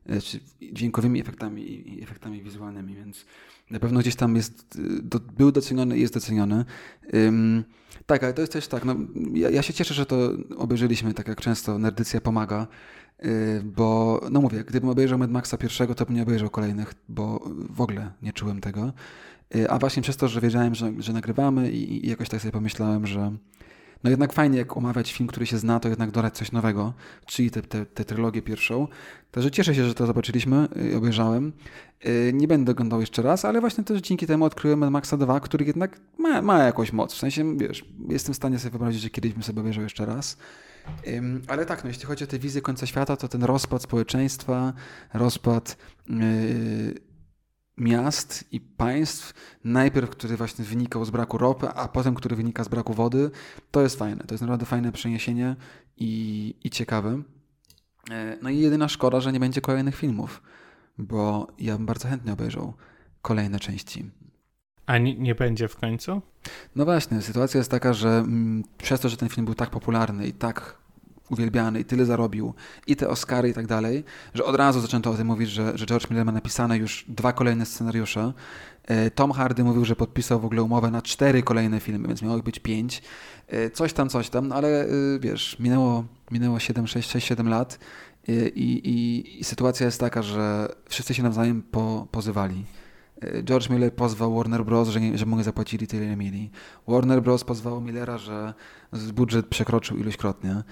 [0.10, 3.26] e, dźwiękowymi efektami i efektami wizualnymi, więc
[3.72, 6.66] na pewno gdzieś tam jest, y, do, był doceniony i jest doceniony.
[8.06, 8.96] Tak, ale to jest też tak, no,
[9.34, 12.68] ja, ja, się cieszę, że to obejrzeliśmy, tak jak często Nerdycja pomaga,
[13.24, 13.30] yy,
[13.64, 17.82] bo, no mówię, gdybym obejrzał Mad Maxa pierwszego, to bym nie obejrzał kolejnych, bo w
[17.82, 18.94] ogóle nie czułem tego.
[19.54, 22.52] Yy, a właśnie przez to, że wiedziałem, że, że nagrywamy i, i jakoś tak sobie
[22.52, 23.32] pomyślałem, że
[24.04, 26.94] no jednak fajnie, jak omawiać film, który się zna, to jednak dodać coś nowego,
[27.26, 28.88] czyli tę te, te, te trylogię pierwszą.
[29.32, 31.54] Także cieszę się, że to zobaczyliśmy i obejrzałem.
[32.06, 35.40] Y, nie będę oglądał jeszcze raz, ale właśnie też dzięki temu odkryłem Mad Maxa 2,
[35.40, 37.14] który jednak ma, ma jakąś moc.
[37.14, 40.38] W sensie, wiesz, jestem w stanie sobie wyobrazić, że kiedyś bym sobie obejrzał jeszcze raz.
[41.48, 44.74] Ale tak, no jeśli chodzi o tę wizję końca świata, to ten rozpad społeczeństwa,
[45.14, 45.78] rozpad
[46.10, 47.09] yy,
[47.80, 52.68] miast i państw, najpierw który właśnie wynikał z braku ropy, a potem który wynika z
[52.68, 53.32] braku wody,
[53.72, 54.24] to jest fajne.
[54.24, 55.56] To jest naprawdę fajne przeniesienie
[55.98, 57.22] i, i ciekawe.
[58.12, 60.42] E, no i jedyna szkoda, że nie będzie kolejnych filmów,
[60.98, 62.74] bo ja bym bardzo chętnie obejrzał
[63.22, 64.12] kolejne części.
[64.86, 66.22] A nie, nie będzie w końcu?
[66.76, 70.28] No właśnie, sytuacja jest taka, że mm, przez to, że ten film był tak popularny
[70.28, 70.79] i tak
[71.30, 72.54] uwielbiany i tyle zarobił
[72.88, 74.04] i te Oscary i tak dalej,
[74.34, 77.34] że od razu zaczęto o tym mówić, że, że George Miller ma napisane już dwa
[77.34, 78.34] kolejne scenariusze.
[78.90, 82.38] E, Tom Hardy mówił, że podpisał w ogóle umowę na cztery kolejne filmy, więc miało
[82.38, 83.02] ich być pięć.
[83.48, 84.88] E, coś tam, coś tam, no ale e,
[85.20, 87.80] wiesz, minęło, minęło 7, 6, 6, 7 lat
[88.28, 92.66] i, i, i sytuacja jest taka, że wszyscy się nawzajem po, pozywali.
[93.44, 96.50] George Miller pozwał Warner Bros., że, nie, że mu nie zapłacili tyle, ile mieli.
[96.88, 97.44] Warner Bros.
[97.44, 98.54] pozwało Millera, że
[99.14, 100.64] budżet przekroczył ilośkrotnie.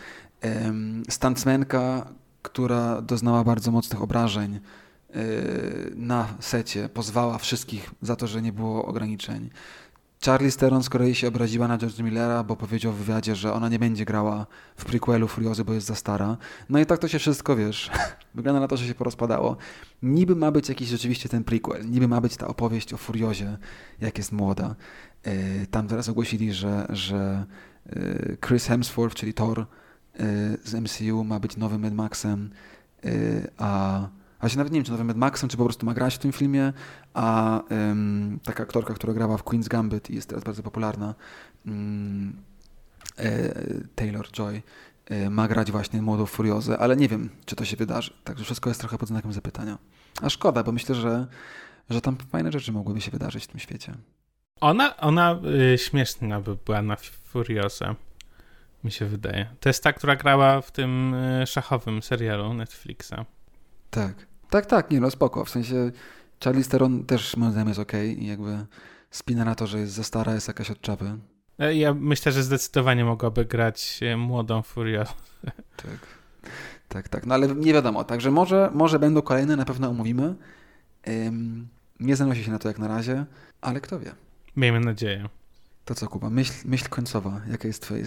[1.09, 2.07] Stantsmenka,
[2.41, 4.59] która doznała bardzo mocnych obrażeń e,
[5.95, 9.49] na secie, pozwała wszystkich za to, że nie było ograniczeń.
[10.25, 13.69] Charlie Theron z kolei się obraziła na George Millera, bo powiedział w wywiadzie, że ona
[13.69, 16.37] nie będzie grała w prequelu Furiozy, bo jest za stara.
[16.69, 17.91] No i tak to się wszystko, wiesz,
[18.35, 19.57] wygląda na to, że się porozpadało.
[20.03, 23.57] Niby ma być jakiś rzeczywiście ten prequel, niby ma być ta opowieść o Furiozie,
[24.01, 24.75] jak jest młoda.
[25.23, 27.45] E, tam teraz ogłosili, że, że
[27.85, 29.65] e, Chris Hemsworth, czyli Thor,
[30.63, 32.49] z MCU ma być nowym Mad Maxem,
[33.05, 34.01] y, a
[34.39, 36.17] a się nawet nie wiem, czy nowym Mad Maxem, czy po prostu ma grać w
[36.17, 36.73] tym filmie,
[37.13, 41.15] a um, taka aktorka, która grała w Queen's Gambit i jest teraz bardzo popularna,
[41.65, 42.35] um,
[43.17, 43.53] e,
[43.95, 44.61] Taylor Joy,
[45.05, 48.13] e, ma grać właśnie młodą Furiozę, ale nie wiem, czy to się wydarzy.
[48.23, 49.77] Także wszystko jest trochę pod znakiem zapytania.
[50.21, 51.27] A szkoda, bo myślę, że,
[51.89, 53.93] że tam fajne rzeczy mogłyby się wydarzyć w tym świecie.
[54.61, 55.39] Ona, ona
[55.73, 57.95] y, śmieszna by była na Furiozę
[58.87, 59.49] mi się wydaje.
[59.59, 63.25] To jest ta, która grała w tym e, szachowym serialu Netflixa.
[63.89, 64.13] Tak.
[64.49, 65.45] Tak, tak, nie no, spoko.
[65.45, 65.91] W sensie
[66.43, 68.65] Charlie Theron też moim zdaniem jest okej okay i jakby
[69.11, 71.05] spina na to, że jest za stara, jest jakaś od czapy.
[71.59, 75.03] E, ja myślę, że zdecydowanie mogłaby grać e, młodą Furią.
[75.77, 76.17] Tak.
[76.89, 77.25] Tak, tak.
[77.25, 78.03] No ale nie wiadomo.
[78.03, 80.35] Także może, może będą kolejne, na pewno omówimy.
[81.07, 81.67] Um,
[81.99, 83.25] nie zanosi się na to jak na razie,
[83.61, 84.11] ale kto wie.
[84.55, 85.29] Miejmy nadzieję.
[85.87, 86.29] To co, Kuba?
[86.29, 87.41] Myśl, myśl końcowa.
[87.51, 88.05] Jaka jest twoje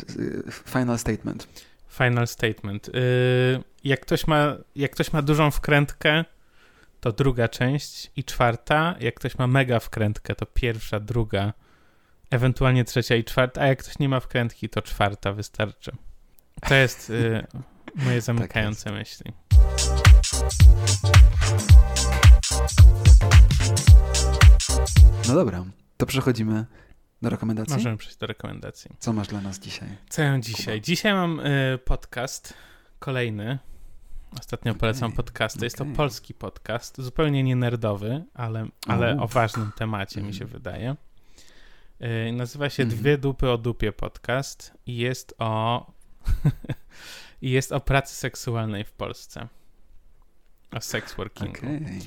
[0.64, 1.49] final statement?
[1.89, 2.89] Final statement.
[2.89, 6.24] Yy, jak, ktoś ma, jak ktoś ma dużą wkrętkę,
[7.01, 8.95] to druga część i czwarta.
[9.01, 11.53] Jak ktoś ma mega wkrętkę, to pierwsza, druga,
[12.31, 13.61] ewentualnie trzecia i czwarta.
[13.61, 15.93] A jak ktoś nie ma wkrętki, to czwarta wystarczy.
[16.68, 17.12] To jest
[18.05, 19.33] moje tak zamykające tak myśli.
[25.28, 25.64] No dobra,
[25.97, 26.66] to przechodzimy
[27.23, 27.75] do rekomendacji?
[27.75, 28.91] Możemy przejść do rekomendacji.
[28.99, 29.89] Co masz dla nas dzisiaj?
[30.09, 30.75] Co ja mam dzisiaj?
[30.75, 30.87] Kuba.
[30.87, 32.55] Dzisiaj mam y, podcast
[32.99, 33.59] kolejny.
[34.41, 34.81] Ostatnio okay.
[34.81, 35.59] polecam podcasty.
[35.59, 35.66] Okay.
[35.66, 40.59] Jest to polski podcast, zupełnie nie nerdowy, ale, ale o ważnym temacie mi się mhm.
[40.59, 40.97] wydaje.
[42.29, 42.97] Y, nazywa się mm.
[42.97, 45.87] Dwie dupy o dupie podcast i jest o
[47.43, 49.49] i jest o pracy seksualnej w Polsce.
[50.73, 51.59] O sex workingu.
[51.59, 52.01] Okay.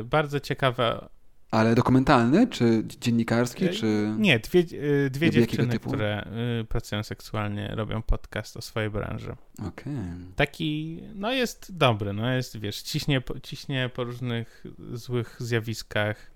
[0.00, 1.08] Y, bardzo ciekawa
[1.52, 4.14] ale dokumentalny, czy dziennikarski, e, czy...
[4.18, 4.60] Nie, dwie,
[5.06, 6.24] e, dwie dziewczyny, które
[6.60, 9.36] e, pracują seksualnie, robią podcast o swojej branży.
[9.58, 9.68] Okej.
[9.68, 9.94] Okay.
[10.36, 16.30] Taki, no jest dobry, no jest, wiesz, ciśnie, ciśnie po różnych złych zjawiskach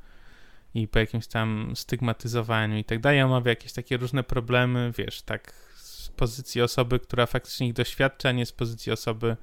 [0.74, 3.22] i po jakimś tam stygmatyzowaniu i tak dalej.
[3.22, 8.46] Omawia jakieś takie różne problemy, wiesz, tak z pozycji osoby, która faktycznie ich doświadcza, nie
[8.46, 9.36] z pozycji osoby,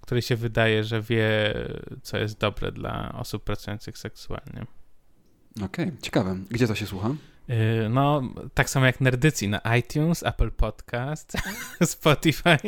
[0.00, 1.54] której się wydaje, że wie,
[2.02, 4.66] co jest dobre dla osób pracujących seksualnie.
[5.56, 6.36] Okej, okay, ciekawe.
[6.50, 7.14] Gdzie to się słucha?
[7.48, 7.56] Yy,
[7.90, 8.22] no,
[8.54, 11.32] tak samo jak Nerdycji na iTunes, Apple Podcast,
[11.84, 12.58] Spotify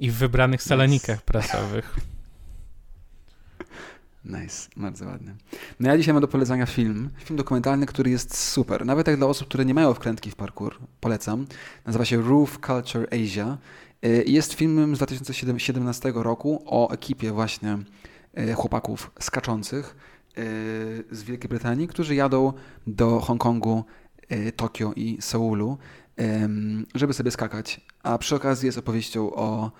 [0.00, 1.26] i w wybranych salonikach nice.
[1.26, 1.96] prasowych.
[4.24, 5.34] Nice, bardzo ładnie.
[5.80, 8.86] No ja dzisiaj mam do polecenia film, film dokumentalny, który jest super.
[8.86, 11.46] Nawet jak dla osób, które nie mają wkrętki w parkour, polecam.
[11.86, 13.58] Nazywa się Roof Culture Asia.
[14.04, 17.78] Y, jest filmem z 2017 roku o ekipie właśnie
[18.38, 20.11] y, chłopaków skaczących y,
[21.10, 22.52] z Wielkiej Brytanii, którzy jadą
[22.86, 23.84] do Hongkongu,
[24.56, 25.78] Tokio i Seulu,
[26.94, 27.80] żeby sobie skakać.
[28.02, 29.70] A przy okazji jest opowieścią o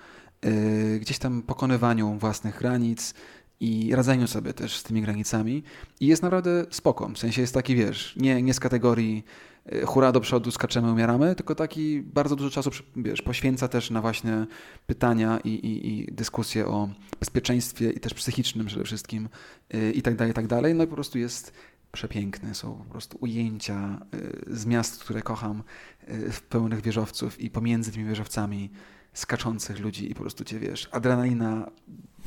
[1.01, 3.15] gdzieś tam pokonywaniu własnych granic,
[3.63, 5.63] i radzeniu sobie też z tymi granicami.
[6.01, 7.09] I jest naprawdę spoko.
[7.09, 9.25] W sensie jest taki, wiesz, nie, nie z kategorii
[9.67, 14.01] e, hura do przodu, skaczemy, umieramy, tylko taki bardzo dużo czasu wiesz, poświęca też na
[14.01, 14.47] właśnie
[14.87, 16.89] pytania i, i, i dyskusje o
[17.21, 19.29] bezpieczeństwie i też psychicznym przede wszystkim
[19.71, 20.75] e, i tak dalej, i tak dalej.
[20.75, 21.53] No i po prostu jest
[21.93, 22.55] przepiękne.
[22.55, 24.07] Są po prostu ujęcia
[24.49, 25.63] e, z miast, które kocham,
[26.09, 28.71] w pełnych wieżowców i pomiędzy tymi wieżowcami
[29.13, 31.71] skaczących ludzi i po prostu cię, wiesz, adrenalina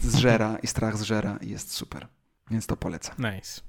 [0.01, 2.07] zżera i strach zżera i jest super.
[2.51, 3.15] Więc to polecam.
[3.17, 3.61] Nice.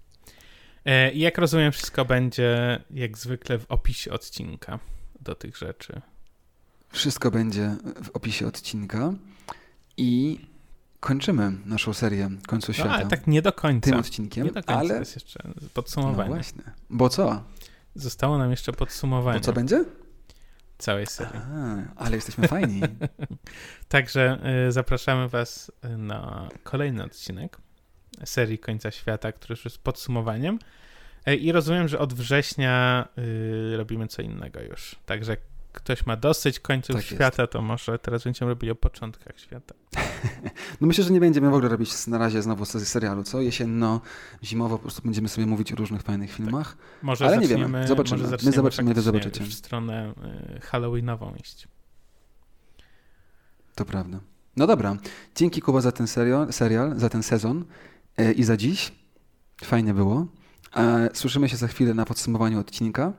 [0.85, 4.79] E, I jak rozumiem, wszystko będzie jak zwykle w opisie odcinka
[5.21, 6.01] do tych rzeczy.
[6.89, 9.13] Wszystko będzie w opisie odcinka
[9.97, 10.41] i
[11.01, 12.91] kończymy naszą serię Końcu no, Świata.
[12.91, 13.91] No, ale tak nie do końca.
[13.91, 14.89] Tym odcinkiem, nie do końca, ale...
[14.89, 16.29] To jest jeszcze podsumowanie.
[16.29, 16.63] No właśnie.
[16.91, 17.43] Bo co?
[17.95, 19.39] Zostało nam jeszcze podsumowanie.
[19.39, 19.85] Bo co będzie?
[20.79, 21.33] Całej serii.
[21.37, 22.81] Aha, ale jesteśmy fajni.
[23.89, 27.59] Także y, zapraszamy Was y, na kolejny odcinek
[28.25, 30.59] serii Końca Świata, który już jest podsumowaniem.
[31.29, 33.09] Y, I rozumiem, że od września
[33.77, 34.97] robimy co innego już.
[35.07, 35.37] Także
[35.77, 37.53] ktoś ma dosyć końców tak świata, jest.
[37.53, 39.75] to może teraz będziemy robili o początkach świata.
[40.81, 43.41] No myślę, że nie będziemy w ogóle robić na razie znowu serialu, co?
[43.41, 44.01] Jesienno,
[44.45, 46.37] zimowo po prostu będziemy sobie mówić o różnych fajnych tak.
[46.37, 46.69] filmach.
[46.69, 47.03] Tak.
[47.03, 48.23] Może Ale nie wiemy, zobaczymy.
[48.23, 49.45] Może My zobaczymy, wy zobaczycie.
[49.45, 50.15] w stronę
[50.57, 51.69] y, Halloweenową iść.
[53.75, 54.21] To prawda.
[54.57, 54.97] No dobra.
[55.35, 57.65] Dzięki Kuba za ten serial, serial za ten sezon
[58.19, 58.93] yy, i za dziś.
[59.65, 60.27] Fajnie było.
[60.77, 63.13] E, słyszymy się za chwilę na podsumowaniu odcinka.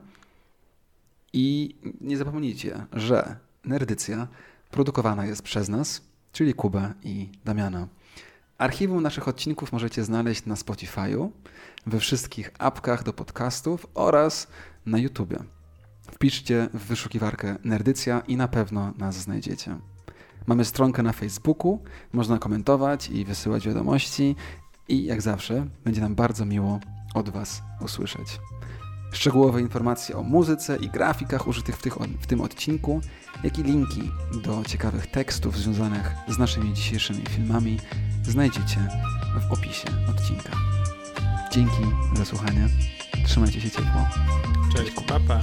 [1.40, 4.28] I nie zapomnijcie, że Nerdycja
[4.70, 7.88] produkowana jest przez nas, czyli Kubę i Damiana.
[8.58, 11.28] Archiwum naszych odcinków możecie znaleźć na Spotify'u,
[11.86, 14.48] we wszystkich apkach do podcastów oraz
[14.86, 15.38] na YouTubie.
[16.12, 19.76] Wpiszcie w wyszukiwarkę Nerdycja i na pewno nas znajdziecie.
[20.46, 21.82] Mamy stronkę na Facebooku,
[22.12, 24.36] można komentować i wysyłać wiadomości
[24.88, 26.80] i jak zawsze będzie nam bardzo miło
[27.14, 28.38] od Was usłyszeć.
[29.12, 33.00] Szczegółowe informacje o muzyce i grafikach użytych w, tych, w tym odcinku,
[33.44, 34.10] jak i linki
[34.44, 37.78] do ciekawych tekstów związanych z naszymi dzisiejszymi filmami
[38.22, 38.88] znajdziecie
[39.48, 40.50] w opisie odcinka.
[41.52, 41.82] Dzięki
[42.14, 42.68] za słuchanie.
[43.26, 44.08] Trzymajcie się ciepło.
[44.76, 45.40] Cześć, papa.